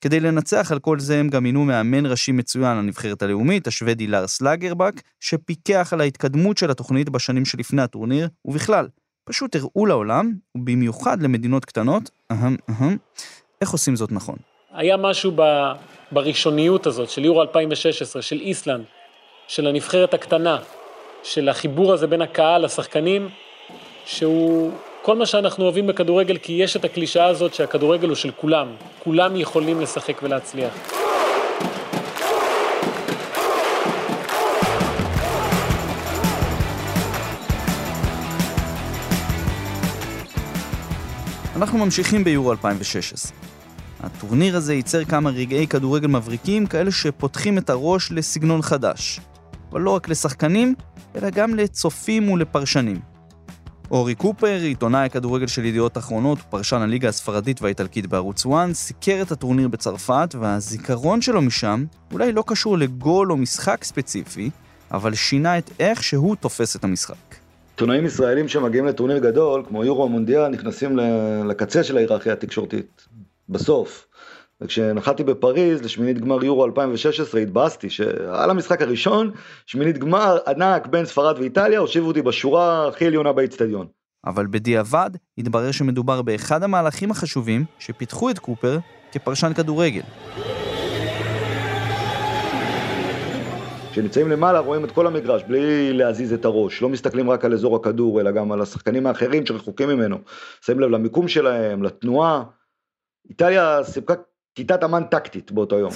כדי 0.00 0.20
לנצח 0.20 0.72
על 0.72 0.78
כל 0.78 0.98
זה 1.00 1.20
הם 1.20 1.28
גם 1.28 1.42
מינו 1.42 1.64
מאמן 1.64 2.06
ראשי 2.06 2.32
מצוין 2.32 2.76
לנבחרת 2.76 3.22
הלאומית, 3.22 3.66
השוודי 3.66 4.06
לארס 4.06 4.42
לגרבק, 4.42 4.94
שפיקח 5.20 5.92
על 5.92 6.00
ההתקדמות 6.00 6.58
של 6.58 6.70
התוכנית 6.70 7.08
בשנים 7.08 7.44
שלפני 7.44 7.82
הטורניר, 7.82 8.28
ובכלל, 8.44 8.88
פשוט 9.28 9.56
הראו 9.56 9.86
לעולם, 9.86 10.32
ובמיוחד 10.54 11.22
למדינות 11.22 11.64
קטנות, 11.64 12.10
אהם 12.32 12.56
אהם, 12.70 12.96
איך 13.60 13.70
עושים 13.70 13.96
זאת 13.96 14.12
נכון. 14.12 14.36
היה 14.74 14.96
משהו 14.96 15.32
ב, 15.36 15.42
בראשוניות 16.12 16.86
הזאת 16.86 17.10
של 17.10 17.24
יורו 17.24 17.42
2016, 17.42 18.22
של 18.22 18.40
איסלנד, 18.40 18.84
של 19.48 19.66
הנבחרת 19.66 20.14
הקטנה, 20.14 20.58
של 21.22 21.48
החיבור 21.48 21.92
הזה 21.92 22.06
בין 22.06 22.22
הקהל 22.22 22.64
לשחקנים, 22.64 23.28
שהוא 24.04 24.72
כל 25.02 25.16
מה 25.16 25.26
שאנחנו 25.26 25.64
אוהבים 25.64 25.86
בכדורגל, 25.86 26.38
כי 26.38 26.52
יש 26.52 26.76
את 26.76 26.84
הקלישאה 26.84 27.26
הזאת 27.26 27.54
שהכדורגל 27.54 28.08
הוא 28.08 28.16
של 28.16 28.30
כולם, 28.30 28.68
כולם 29.04 29.36
יכולים 29.36 29.80
לשחק 29.80 30.22
ולהצליח. 30.22 31.05
אנחנו 41.56 41.78
ממשיכים 41.78 42.24
ביורו 42.24 42.52
2016. 42.52 43.36
הטורניר 44.00 44.56
הזה 44.56 44.74
ייצר 44.74 45.04
כמה 45.04 45.30
רגעי 45.30 45.66
כדורגל 45.66 46.06
מבריקים, 46.06 46.66
כאלה 46.66 46.90
שפותחים 46.90 47.58
את 47.58 47.70
הראש 47.70 48.12
לסגנון 48.12 48.62
חדש. 48.62 49.20
אבל 49.70 49.80
לא 49.80 49.90
רק 49.90 50.08
לשחקנים, 50.08 50.74
אלא 51.16 51.30
גם 51.30 51.54
לצופים 51.54 52.30
ולפרשנים. 52.30 53.00
אורי 53.90 54.14
קופר, 54.14 54.60
עיתונאי 54.62 55.04
הכדורגל 55.04 55.46
של 55.46 55.64
ידיעות 55.64 55.98
אחרונות, 55.98 56.38
פרשן 56.50 56.82
הליגה 56.82 57.08
הספרדית 57.08 57.62
והאיטלקית 57.62 58.06
בערוץ 58.06 58.46
1, 58.46 58.72
סיקר 58.72 59.22
את 59.22 59.32
הטורניר 59.32 59.68
בצרפת, 59.68 60.34
והזיכרון 60.40 61.22
שלו 61.22 61.42
משם 61.42 61.84
אולי 62.12 62.32
לא 62.32 62.44
קשור 62.46 62.78
לגול 62.78 63.32
או 63.32 63.36
משחק 63.36 63.84
ספציפי, 63.84 64.50
אבל 64.90 65.14
שינה 65.14 65.58
את 65.58 65.70
איך 65.80 66.02
שהוא 66.02 66.36
תופס 66.36 66.76
את 66.76 66.84
המשחק. 66.84 67.45
עיתונאים 67.76 68.06
ישראלים 68.06 68.48
שמגיעים 68.48 68.86
לטורניר 68.86 69.18
גדול, 69.18 69.62
כמו 69.68 69.84
יורו 69.84 70.04
המונדיאל, 70.04 70.48
נכנסים 70.48 70.98
לקצה 71.48 71.84
של 71.84 71.96
ההיררכיה 71.96 72.32
התקשורתית, 72.32 73.06
בסוף. 73.48 74.06
וכשנחתי 74.60 75.24
בפריז 75.24 75.82
לשמינית 75.82 76.18
גמר 76.18 76.44
יורו 76.44 76.64
2016 76.64 77.40
התבאסתי 77.40 77.90
שעל 77.90 78.50
המשחק 78.50 78.82
הראשון, 78.82 79.30
שמינית 79.66 79.98
גמר 79.98 80.38
ענק 80.46 80.86
בין 80.86 81.04
ספרד 81.04 81.38
ואיטליה, 81.38 81.78
הושיבו 81.78 82.08
אותי 82.08 82.22
בשורה 82.22 82.88
הכי 82.88 83.06
עליונה 83.06 83.32
באיצטדיון. 83.32 83.86
אבל 84.26 84.46
בדיעבד 84.50 85.10
התברר 85.38 85.70
שמדובר 85.70 86.22
באחד 86.22 86.62
המהלכים 86.62 87.10
החשובים 87.10 87.64
שפיתחו 87.78 88.30
את 88.30 88.38
קופר 88.38 88.78
כפרשן 89.12 89.52
כדורגל. 89.52 90.02
כשנמצאים 93.96 94.28
למעלה 94.30 94.58
רואים 94.58 94.84
את 94.84 94.90
כל 94.90 95.06
המגרש 95.06 95.42
בלי 95.42 95.92
להזיז 95.92 96.32
את 96.32 96.44
הראש, 96.44 96.82
לא 96.82 96.88
מסתכלים 96.88 97.30
רק 97.30 97.44
על 97.44 97.52
אזור 97.52 97.76
הכדור 97.76 98.20
אלא 98.20 98.30
גם 98.30 98.52
על 98.52 98.60
השחקנים 98.60 99.06
האחרים 99.06 99.46
שרחוקים 99.46 99.88
ממנו. 99.88 100.18
שמים 100.60 100.80
לב 100.80 100.90
למיקום 100.90 101.28
שלהם, 101.28 101.82
לתנועה. 101.82 102.42
איטליה 103.30 103.84
סיפקה 103.84 104.14
כיתת 104.54 104.84
אמן 104.84 105.04
טקטית 105.04 105.52
באותו 105.52 105.78
יום. 105.78 105.90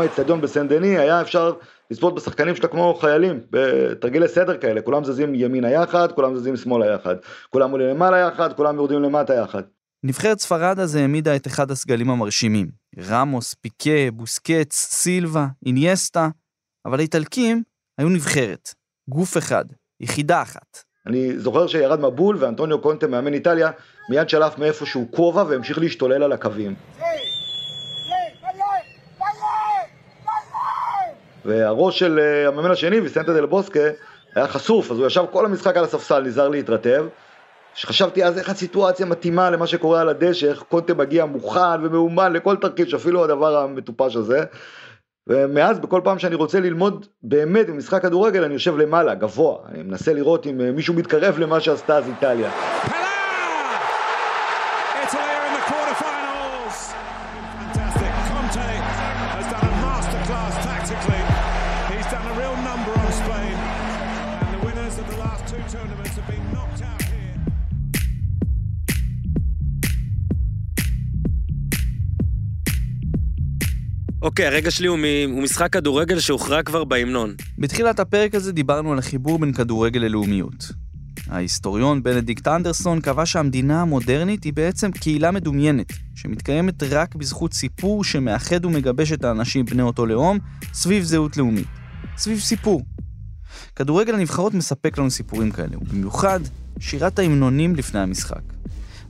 האצטדיון 0.00 0.40
בסן 0.40 0.68
דני 0.68 0.98
היה 0.98 1.20
אפשר 1.20 1.52
לצפות 1.90 2.14
בשחקנים 2.14 2.56
שלה 2.56 2.68
כמו 2.68 2.94
חיילים, 2.94 3.40
בתרגילי 3.50 4.28
סדר 4.28 4.58
כאלה, 4.58 4.82
כולם 4.82 5.04
זזים 5.04 5.34
ימינה 5.34 5.70
יחד, 5.70 6.12
כולם 6.12 6.36
זזים 6.36 6.56
שמאלה 6.56 6.86
יחד, 6.86 7.16
כולם 7.50 7.70
עולים 7.70 7.88
למעלה 7.88 8.18
יחד, 8.18 8.52
כולם 8.52 8.76
יורדים 8.76 9.02
למטה 9.02 9.34
יחד. 9.34 9.62
נבחרת 10.04 10.38
ספרד 10.38 10.78
אז 10.80 10.94
העמידה 10.94 11.36
את 11.36 11.46
אחד 11.46 11.70
הסגלים 11.70 12.10
המרשימים, 12.10 12.70
רמוס, 13.08 13.54
פיקה, 13.54 14.10
בוסקץ, 14.12 14.74
סילבה, 14.74 15.46
אינייסטה, 15.66 16.28
אבל 16.86 16.98
האיטלקים 16.98 17.62
היו 17.98 18.08
נבחרת, 18.08 18.74
גוף 19.08 19.38
אחד, 19.38 19.64
יחידה 20.00 20.42
אחת. 20.42 20.78
אני 21.06 21.38
זוכר 21.38 21.66
שירד 21.66 22.00
מבול 22.00 22.36
ואנטוניו 22.36 22.80
קונטה 22.80 23.06
מאמן 23.06 23.34
איטליה 23.34 23.70
מיד 24.10 24.28
שלף 24.28 24.58
מאיפשהו 24.58 25.08
כובע 25.10 25.42
והמשיך 25.42 25.78
להשתולל 25.78 26.22
על 26.22 26.32
הקווים. 26.32 26.74
והראש 31.44 31.98
של 31.98 32.18
אה, 32.18 32.48
המאמן 32.48 32.70
השני, 32.70 33.00
ויסנטה 33.00 33.32
דל 33.32 33.46
בוסקה, 33.46 33.80
היה 34.34 34.48
חשוף, 34.48 34.90
אז 34.90 34.98
הוא 34.98 35.06
ישב 35.06 35.24
כל 35.32 35.46
המשחק 35.46 35.76
על 35.76 35.84
הספסל, 35.84 36.20
נזהר 36.20 36.48
להתרטב. 36.48 37.06
שחשבתי 37.74 38.24
אז 38.24 38.38
איך 38.38 38.48
הסיטואציה 38.48 39.06
מתאימה 39.06 39.50
למה 39.50 39.66
שקורה 39.66 40.00
על 40.00 40.08
הדשא, 40.08 40.46
איך 40.46 40.62
קונטה 40.62 40.94
מגיע 40.94 41.24
מוכן 41.24 41.84
ומאומן 41.84 42.32
לכל 42.32 42.56
תרקיד, 42.56 42.94
אפילו 42.94 43.24
הדבר 43.24 43.56
המטופש 43.56 44.16
הזה. 44.16 44.44
ומאז 45.26 45.78
בכל 45.78 46.00
פעם 46.04 46.18
שאני 46.18 46.34
רוצה 46.34 46.60
ללמוד 46.60 47.06
באמת 47.22 47.66
במשחק 47.66 48.02
כדורגל 48.02 48.44
אני 48.44 48.54
יושב 48.54 48.76
למעלה, 48.76 49.14
גבוה, 49.14 49.56
אני 49.68 49.82
מנסה 49.82 50.12
לראות 50.12 50.46
אם 50.46 50.74
מישהו 50.74 50.94
מתקרב 50.94 51.38
למה 51.38 51.60
שעשתה 51.60 51.96
אז 51.96 52.08
איטליה. 52.08 52.50
אוקיי, 74.22 74.46
הרגע 74.46 74.70
שלי 74.70 74.86
הוא, 74.86 74.98
מ- 74.98 75.32
הוא 75.32 75.42
משחק 75.42 75.72
כדורגל 75.72 76.20
שהוכרע 76.20 76.62
כבר 76.62 76.84
בהמנון. 76.84 77.34
בתחילת 77.58 78.00
הפרק 78.00 78.34
הזה 78.34 78.52
דיברנו 78.52 78.92
על 78.92 78.98
החיבור 78.98 79.38
בין 79.38 79.52
כדורגל 79.52 80.00
ללאומיות. 80.00 80.72
ההיסטוריון 81.28 82.02
בנדיקט 82.02 82.48
אנדרסון 82.48 83.00
קבע 83.00 83.26
שהמדינה 83.26 83.82
המודרנית 83.82 84.44
היא 84.44 84.52
בעצם 84.52 84.92
קהילה 84.92 85.30
מדומיינת, 85.30 85.92
שמתקיימת 86.14 86.82
רק 86.82 87.14
בזכות 87.14 87.52
סיפור 87.52 88.04
שמאחד 88.04 88.64
ומגבש 88.64 89.12
את 89.12 89.24
האנשים 89.24 89.64
בני 89.64 89.82
אותו 89.82 90.06
לאום 90.06 90.38
סביב 90.72 91.04
זהות 91.04 91.36
לאומית. 91.36 91.66
סביב 92.16 92.38
סיפור. 92.38 92.82
כדורגל 93.76 94.14
הנבחרות 94.14 94.54
מספק 94.54 94.98
לנו 94.98 95.10
סיפורים 95.10 95.50
כאלה, 95.50 95.76
ובמיוחד 95.78 96.40
שירת 96.80 97.18
ההמנונים 97.18 97.76
לפני 97.76 98.00
המשחק. 98.00 98.42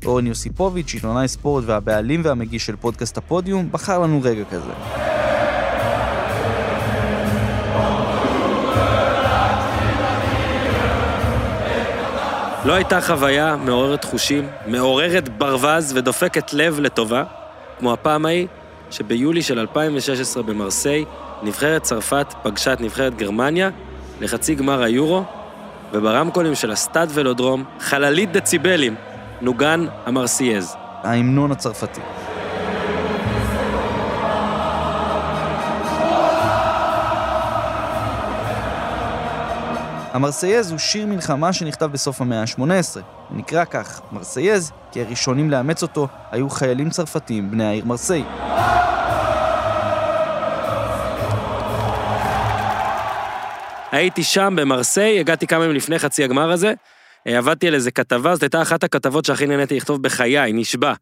אורן 0.06 0.26
יוסיפוביץ', 0.26 0.94
עיתונאי 0.94 1.28
ספורט 1.28 1.64
והבעלים 1.66 2.20
והמגיש 2.24 2.66
של 2.66 2.76
פודקאסט 2.76 3.18
הפודיום, 3.18 3.72
בחר 3.72 3.98
לנו 3.98 4.20
רגע 4.22 4.44
כזה. 4.44 4.72
לא 12.64 12.72
הייתה 12.72 13.00
חוויה 13.00 13.56
מעוררת 13.56 14.04
חושים, 14.04 14.48
מעוררת 14.66 15.14
עור 15.14 15.38
ברווז 15.38 15.92
ודופקת 15.96 16.52
לב 16.52 16.80
לטובה, 16.80 17.24
כמו 17.78 17.92
הפעם 17.92 18.26
ההיא 18.26 18.46
שביולי 18.90 19.42
של 19.42 19.58
2016 19.58 20.42
במרסיי, 20.42 21.04
נבחרת 21.42 21.82
צרפת 21.82 22.34
פגשה 22.42 22.72
את 22.72 22.80
נבחרת 22.80 23.16
גרמניה 23.16 23.70
לחצי 24.20 24.54
גמר 24.54 24.82
היורו, 24.82 25.24
וברמקולים 25.92 26.54
של 26.54 26.70
הסטאד 26.70 27.10
וולודרום, 27.14 27.64
חללית 27.80 28.32
דציבלים, 28.32 28.94
נוגן 29.42 29.86
המרסייז. 30.06 30.76
ההמנון 31.02 31.52
הצרפתי. 31.52 32.00
המרסייז 40.12 40.70
הוא 40.70 40.78
שיר 40.78 41.06
מלחמה 41.06 41.52
שנכתב 41.52 41.86
בסוף 41.86 42.20
המאה 42.20 42.40
ה-18. 42.40 42.60
הוא 43.28 43.38
נקרא 43.38 43.64
כך, 43.64 44.00
מרסייז, 44.12 44.72
כי 44.92 45.02
הראשונים 45.02 45.50
לאמץ 45.50 45.82
אותו 45.82 46.08
היו 46.30 46.50
חיילים 46.50 46.90
צרפתים 46.90 47.50
בני 47.50 47.64
העיר 47.64 47.84
מרסיי. 47.84 48.24
הייתי 53.92 54.22
שם 54.22 54.54
במרסיי, 54.56 55.20
הגעתי 55.20 55.46
כמה 55.46 55.64
ימים 55.64 55.76
לפני 55.76 55.98
חצי 55.98 56.24
הגמר 56.24 56.50
הזה, 56.50 56.74
עבדתי 57.24 57.68
על 57.68 57.74
איזה 57.74 57.90
כתבה, 57.90 58.34
זאת 58.34 58.42
הייתה 58.42 58.62
אחת 58.62 58.84
הכתבות 58.84 59.24
שהכי 59.24 59.46
נהניתי 59.46 59.76
לכתוב 59.76 60.02
בחיי, 60.02 60.52
נשבע. 60.52 60.92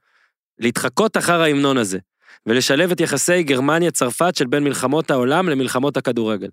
להתחקות 0.59 1.17
אחר 1.17 1.41
ההמנון 1.41 1.79
הזה, 1.79 1.99
ולשלב 2.47 2.91
את 2.91 3.01
יחסי 3.01 3.43
גרמניה-צרפת 3.43 4.37
של 4.37 4.47
בין 4.47 4.65
מלחמות 4.65 5.11
העולם 5.11 5.49
למלחמות 5.49 5.97
הכדורגל. 5.97 6.49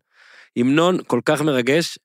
המנון 0.57 0.97
כל 1.07 1.19
כך 1.25 1.41
מרגש, 1.41 1.99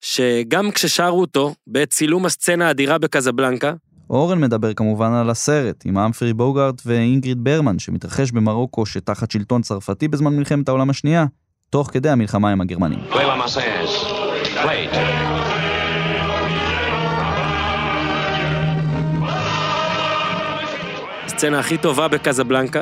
שגם 0.00 0.70
כששרו 0.70 1.20
אותו 1.20 1.54
בעת 1.66 1.90
צילום 1.90 2.26
הסצנה 2.26 2.66
האדירה 2.66 2.98
בקזבלנקה, 2.98 3.72
אורן 4.10 4.40
מדבר 4.40 4.74
כמובן 4.74 5.12
על 5.12 5.30
הסרט, 5.30 5.82
עם 5.84 5.98
אמפרי 5.98 6.32
בוגארט 6.32 6.82
ואינגריד 6.86 7.44
ברמן, 7.44 7.78
שמתרחש 7.78 8.30
במרוקו 8.30 8.86
שתחת 8.86 9.30
שלטון 9.30 9.62
צרפתי 9.62 10.08
בזמן 10.08 10.36
מלחמת 10.36 10.68
העולם 10.68 10.90
השנייה, 10.90 11.26
תוך 11.70 11.90
כדי 11.92 12.10
המלחמה 12.10 12.52
עם 12.52 12.60
הגרמנים. 12.60 12.98
Nueva 13.10 13.24
הסצנה 21.34 21.58
הכי 21.58 21.78
טובה 21.78 22.08
בקזבלנקה, 22.08 22.80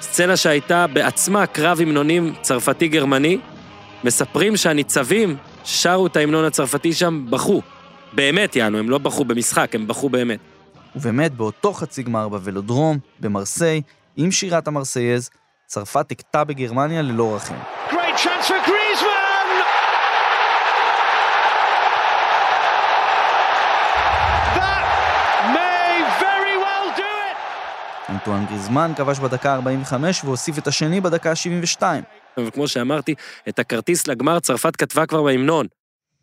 סצנה 0.00 0.36
שהייתה 0.36 0.86
בעצמה 0.86 1.46
קרב 1.46 1.80
המנונים 1.80 2.34
צרפתי-גרמני, 2.40 3.38
מספרים 4.04 4.56
שהניצבים 4.56 5.36
ששרו 5.64 6.06
את 6.06 6.16
ההמנון 6.16 6.44
הצרפתי 6.44 6.92
שם 6.92 7.26
בכו. 7.30 7.62
באמת, 8.12 8.56
יענו, 8.56 8.78
הם 8.78 8.90
לא 8.90 8.98
בכו 8.98 9.24
במשחק, 9.24 9.74
הם 9.74 9.86
בכו 9.86 10.08
באמת. 10.08 10.38
ובאמת, 10.96 11.34
באותו 11.34 11.72
חצי 11.72 12.02
גמר 12.02 12.28
בוולודרום, 12.28 12.98
במרסיי, 13.20 13.82
עם 14.16 14.30
שירת 14.30 14.68
המרסייז, 14.68 15.30
צרפת 15.66 16.10
הכתה 16.10 16.44
בגרמניה 16.44 17.02
ללא 17.02 17.34
רחם. 17.36 17.54
Great 17.90 18.77
אנטואן 28.18 28.46
גריזמן 28.46 28.92
כבש 28.96 29.18
בדקה 29.18 29.54
ה-45 29.54 29.94
והוסיף 30.24 30.58
את 30.58 30.66
השני 30.66 31.00
בדקה 31.00 31.30
ה-72. 31.30 31.82
וכמו 32.38 32.68
שאמרתי, 32.68 33.14
את 33.48 33.58
הכרטיס 33.58 34.06
לגמר 34.06 34.40
צרפת 34.40 34.76
כתבה 34.76 35.06
כבר 35.06 35.22
בהמנון. 35.22 35.66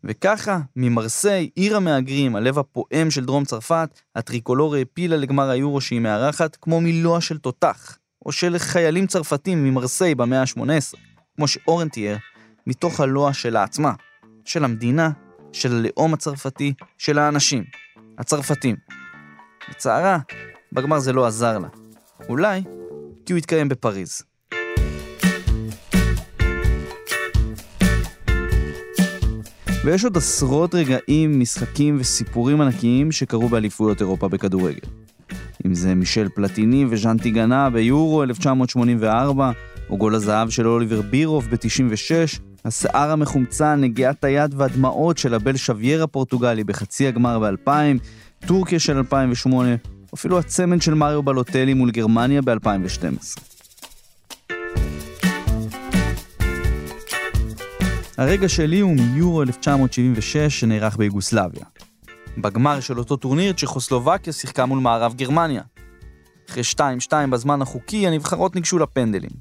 וככה, 0.03 0.59
ממרסיי, 0.75 1.49
עיר 1.55 1.77
המהגרים, 1.77 2.35
הלב 2.35 2.59
הפועם 2.59 3.11
של 3.11 3.25
דרום 3.25 3.45
צרפת, 3.45 3.99
הטריקולור 4.15 4.75
העפילה 4.75 5.17
לגמר 5.17 5.49
היורו 5.49 5.81
שהיא 5.81 5.99
מארחת 5.99 6.57
כמו 6.61 6.81
מילוע 6.81 7.21
של 7.21 7.37
תותח, 7.37 7.97
או 8.25 8.31
של 8.31 8.57
חיילים 8.57 9.07
צרפתים 9.07 9.63
ממרסיי 9.63 10.15
במאה 10.15 10.41
ה-18, 10.41 10.97
כמו 11.35 11.47
שאורן 11.47 11.89
תיאר, 11.89 12.15
מתוך 12.67 12.99
הלוע 12.99 13.33
שלה 13.33 13.63
עצמה, 13.63 13.93
של 14.45 14.63
המדינה, 14.63 15.09
של 15.53 15.75
הלאום 15.75 16.13
הצרפתי, 16.13 16.73
של 16.97 17.19
האנשים, 17.19 17.63
הצרפתים. 18.17 18.75
לצערה, 19.69 20.17
בגמר 20.73 20.99
זה 20.99 21.13
לא 21.13 21.25
עזר 21.25 21.57
לה. 21.57 21.84
אולי 22.29 22.61
כי 23.25 23.33
הוא 23.33 23.37
התקיים 23.37 23.69
בפריז. 23.69 24.21
ויש 29.85 30.03
עוד 30.03 30.17
עשרות 30.17 30.75
רגעים, 30.75 31.39
משחקים 31.39 31.97
וסיפורים 31.99 32.61
ענקיים 32.61 33.11
שקרו 33.11 33.49
באליפויות 33.49 34.01
אירופה 34.01 34.27
בכדורגל. 34.27 34.79
אם 35.65 35.73
זה 35.73 35.95
מישל 35.95 36.29
פלטיני 36.35 36.85
וז'אן 36.89 37.17
טיגנה 37.17 37.69
ביורו 37.69 38.23
1984, 38.23 39.51
או 39.89 39.97
גול 39.97 40.15
הזהב 40.15 40.49
של 40.49 40.67
אוליבר 40.67 41.01
בירוב 41.01 41.47
ב-96, 41.49 42.39
השיער 42.65 43.11
המחומצן, 43.11 43.81
נגיעת 43.81 44.23
היד 44.23 44.53
והדמעות 44.57 45.17
של 45.17 45.33
הבל 45.33 45.57
שווייר 45.57 46.03
הפורטוגלי 46.03 46.63
בחצי 46.63 47.07
הגמר 47.07 47.39
ב-2000, 47.39 47.69
טורקיה 48.47 48.79
של 48.79 48.97
2008, 48.97 49.69
או 49.69 49.75
אפילו 50.15 50.39
הצמד 50.39 50.81
של 50.81 50.93
מריו 50.93 51.23
בלוטלי 51.23 51.73
מול 51.73 51.91
גרמניה 51.91 52.41
ב-2012. 52.41 53.41
הרגע 58.17 58.49
שלי 58.49 58.79
הוא 58.79 58.95
מיורו 58.95 59.41
1976 59.41 60.59
שנערך 60.59 60.97
ביוגוסלביה. 60.97 61.65
בגמר 62.37 62.79
של 62.79 62.99
אותו 62.99 63.15
טורניר 63.15 63.53
צ'כוסלובקיה 63.53 64.33
שיחקה 64.33 64.65
מול 64.65 64.79
מערב 64.79 65.13
גרמניה. 65.13 65.61
אחרי 66.49 66.63
2-2 67.09 67.11
בזמן 67.29 67.61
החוקי 67.61 68.07
הנבחרות 68.07 68.55
ניגשו 68.55 68.79
לפנדלים. 68.79 69.31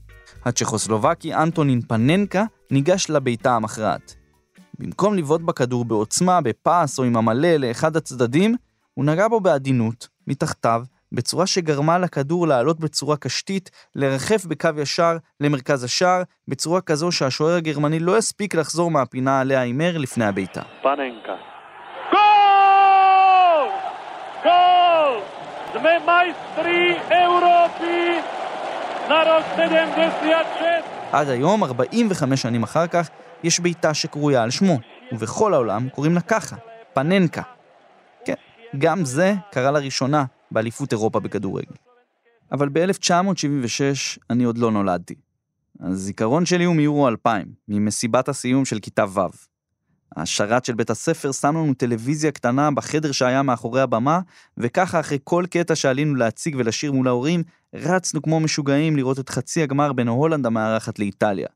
הצ'כוסלובקי 0.44 1.34
אנטונין 1.34 1.80
פננקה 1.80 2.44
ניגש 2.70 3.10
לביתה 3.10 3.56
המכרעת. 3.56 4.14
במקום 4.78 5.14
לבעוט 5.14 5.40
בכדור 5.40 5.84
בעוצמה, 5.84 6.40
בפס 6.40 6.98
או 6.98 7.04
עם 7.04 7.16
המלא 7.16 7.56
לאחד 7.56 7.96
הצדדים, 7.96 8.56
הוא 8.94 9.04
נגע 9.04 9.28
בו 9.28 9.40
בעדינות, 9.40 10.08
מתחתיו, 10.26 10.82
בצורה 11.12 11.46
שגרמה 11.46 11.98
לכדור 11.98 12.46
לעלות 12.46 12.80
בצורה 12.80 13.16
קשתית, 13.16 13.70
לרחף 13.94 14.44
בקו 14.44 14.68
ישר 14.78 15.16
למרכז 15.40 15.84
השער, 15.84 16.22
בצורה 16.48 16.80
כזו 16.80 17.12
שהשוער 17.12 17.56
הגרמני 17.56 17.98
לא 17.98 18.16
הספיק 18.16 18.54
לחזור 18.54 18.90
מהפינה 18.90 19.40
עליה 19.40 19.60
הימר 19.60 19.98
לפני! 19.98 20.24
Gol! 24.44 25.12
Sme 25.74 25.94
majstri 26.08 26.82
Europy 27.24 28.02
na 29.08 29.18
rok 29.24 29.44
76! 29.56 30.84
עד 31.12 31.28
היום, 31.28 31.64
45 31.64 32.42
שנים 32.42 32.62
אחר 32.62 32.86
כך, 32.86 33.08
יש 33.42 33.60
בעיטה 33.60 33.94
שקרויה 33.94 34.42
על 34.42 34.50
שמו, 34.50 34.78
ובכל 35.12 35.54
העולם 35.54 35.88
קוראים 35.88 36.14
לה 36.14 36.20
ככה, 36.20 36.56
פננקה. 36.94 37.42
גם 38.78 39.04
זה 39.04 39.34
קרה 39.52 39.70
לראשונה 39.70 40.24
באליפות 40.50 40.92
אירופה 40.92 41.20
בכדורגל. 41.20 41.74
אבל 42.52 42.68
ב-1976 42.68 44.18
אני 44.30 44.44
עוד 44.44 44.58
לא 44.58 44.70
נולדתי. 44.70 45.14
הזיכרון 45.80 46.46
שלי 46.46 46.64
הוא 46.64 46.76
מיורו 46.76 47.08
2000, 47.08 47.46
ממסיבת 47.68 48.28
הסיום 48.28 48.64
של 48.64 48.78
כיתה 48.78 49.04
ו'. 49.08 49.20
השרת 50.16 50.64
של 50.64 50.74
בית 50.74 50.90
הספר 50.90 51.32
שם 51.32 51.56
לנו 51.56 51.74
טלוויזיה 51.74 52.32
קטנה 52.32 52.70
בחדר 52.70 53.12
שהיה 53.12 53.42
מאחורי 53.42 53.80
הבמה, 53.80 54.20
וככה 54.56 55.00
אחרי 55.00 55.18
כל 55.24 55.44
קטע 55.50 55.74
שעלינו 55.74 56.14
להציג 56.14 56.56
ולשיר 56.58 56.92
מול 56.92 57.08
ההורים, 57.08 57.42
רצנו 57.74 58.22
כמו 58.22 58.40
משוגעים 58.40 58.96
לראות 58.96 59.18
את 59.18 59.28
חצי 59.28 59.62
הגמר 59.62 59.92
בין 59.92 60.08
הולנד 60.08 60.46
המארחת 60.46 60.98
לאיטליה. 60.98 61.48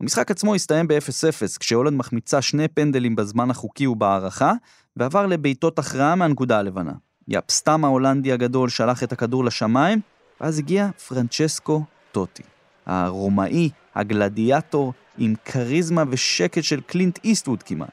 המשחק 0.00 0.30
עצמו 0.30 0.54
הסתיים 0.54 0.88
ב-0-0, 0.88 1.58
כשהולנד 1.60 1.96
מחמיצה 1.96 2.42
שני 2.42 2.68
פנדלים 2.68 3.16
בזמן 3.16 3.50
החוקי 3.50 3.86
ובהערכה, 3.86 4.52
ועבר 4.96 5.26
לבעיטות 5.26 5.78
הכרעה 5.78 6.14
מהנקודה 6.14 6.58
הלבנה. 6.58 6.92
יפסטם 7.28 7.84
ההולנדי 7.84 8.32
הגדול 8.32 8.68
שלח 8.68 9.02
את 9.02 9.12
הכדור 9.12 9.44
לשמיים, 9.44 10.00
ואז 10.40 10.58
הגיע 10.58 10.88
פרנצ'סקו 11.08 11.84
טוטי. 12.12 12.42
הרומאי, 12.86 13.70
הגלדיאטור, 13.94 14.92
עם 15.18 15.34
כריזמה 15.44 16.04
ושקט 16.08 16.62
של 16.62 16.80
קלינט 16.80 17.18
איסטווד 17.24 17.62
כמעט. 17.62 17.90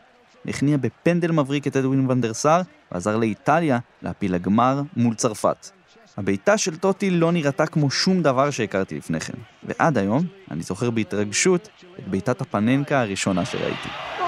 הכניע 0.47 0.77
בפנדל 0.77 1.31
מבריק 1.31 1.67
את 1.67 1.75
אדווין 1.75 2.11
ונדרסאר, 2.11 2.61
ועזר 2.91 3.17
לאיטליה 3.17 3.79
להפיל 4.01 4.33
לגמר 4.33 4.81
מול 4.97 5.15
צרפת. 5.15 5.69
הבעיטה 6.17 6.57
של 6.57 6.77
טוטי 6.77 7.09
לא 7.09 7.31
נראתה 7.31 7.65
כמו 7.65 7.91
שום 7.91 8.21
דבר 8.21 8.49
שהכרתי 8.49 8.97
לפני 8.97 9.19
כן, 9.19 9.37
ועד 9.63 9.97
היום 9.97 10.25
אני 10.51 10.63
זוכר 10.63 10.89
בהתרגשות 10.89 11.69
את 11.99 12.07
בעיטת 12.07 12.41
הפננקה 12.41 13.01
הראשונה 13.01 13.45
שראיתי. 13.45 14.18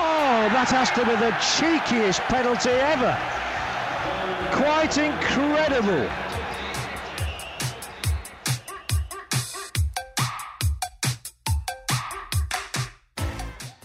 Oh, 0.44 0.50
that 0.50 0.72
has 0.78 0.90
to 0.98 1.04
be 1.10 1.16
the 1.26 1.34
cheekiest 1.54 2.22
penalty 2.34 2.76
ever. 2.94 3.14
Quite 4.62 4.96
incredible. 5.10 6.04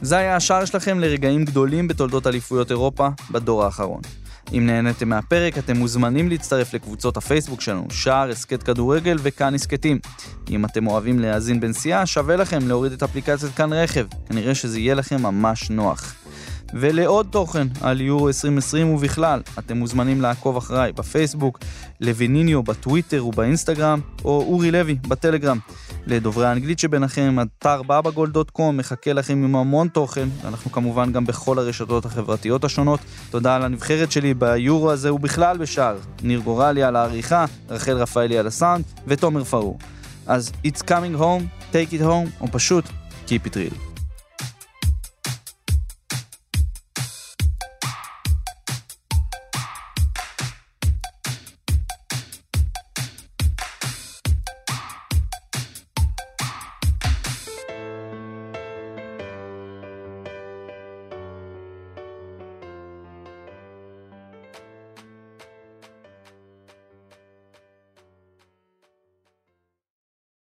זה 0.01 0.17
היה 0.17 0.37
השער 0.37 0.65
שלכם 0.65 1.01
לרגעים 1.01 1.45
גדולים 1.45 1.89
בתולדות 1.89 2.27
אליפויות 2.27 2.71
אירופה 2.71 3.09
בדור 3.31 3.65
האחרון. 3.65 4.01
אם 4.53 4.67
נהניתם 4.67 5.09
מהפרק, 5.09 5.59
אתם 5.59 5.77
מוזמנים 5.77 6.29
להצטרף 6.29 6.75
לקבוצות 6.75 7.17
הפייסבוק 7.17 7.61
שלנו, 7.61 7.87
שער, 7.91 8.31
הסכת 8.31 8.63
כדורגל 8.63 9.17
וכאן 9.23 9.55
הסכתים. 9.55 9.99
אם 10.51 10.65
אתם 10.65 10.87
אוהבים 10.87 11.19
להאזין 11.19 11.61
בנסיעה, 11.61 12.07
שווה 12.07 12.37
לכם 12.37 12.69
להוריד 12.69 12.93
את 12.93 13.03
אפליקציית 13.03 13.55
כאן 13.55 13.73
רכב, 13.73 14.07
כנראה 14.29 14.55
שזה 14.55 14.81
יהיה 14.81 14.95
לכם 14.95 15.23
ממש 15.23 15.71
נוח. 15.71 16.15
ולעוד 16.75 17.27
תוכן 17.31 17.67
על 17.81 18.01
יורו 18.01 18.29
2020 18.29 18.95
ובכלל, 18.95 19.41
אתם 19.59 19.77
מוזמנים 19.77 20.21
לעקוב 20.21 20.57
אחריי 20.57 20.93
בפייסבוק, 20.93 21.59
לויניניו 22.01 22.63
בטוויטר 22.63 23.27
ובאינסטגרם, 23.27 24.01
או 24.25 24.45
אורי 24.49 24.71
לוי 24.71 24.95
בטלגרם. 25.09 25.59
לדוברי 26.07 26.47
האנגלית 26.47 26.79
שביניכם, 26.79 27.37
אתר 27.59 27.83
בבגול.קום 27.83 28.77
מחכה 28.77 29.13
לכם 29.13 29.45
עם 29.45 29.57
המון 29.57 29.89
תוכן, 29.89 30.29
ואנחנו 30.43 30.73
כמובן 30.73 31.13
גם 31.13 31.27
בכל 31.27 31.59
הרשתות 31.59 32.05
החברתיות 32.05 32.65
השונות. 32.65 33.01
תודה 33.31 33.57
על 33.57 33.63
הנבחרת 33.63 34.13
שלי 34.13 34.35
ביורו 34.35 34.91
הזה 34.91 35.15
ובכלל 35.15 35.59
בשאר. 35.59 35.97
ניר 36.23 36.41
גורלי 36.41 36.83
על 36.83 36.97
העריכה, 36.97 37.45
רחל 37.71 37.97
רפאלי 37.97 38.39
על 38.39 38.47
הסאונד, 38.47 38.85
ותומר 39.07 39.45
פאור. 39.45 39.79
אז 40.27 40.53
It's 40.67 40.81
coming 40.81 41.21
home, 41.21 41.73
take 41.73 41.93
it 41.93 42.03
home, 42.03 42.41
או 42.41 42.47
פשוט 42.53 42.85
Keep 43.27 43.47
it 43.47 43.57
real. 43.57 43.86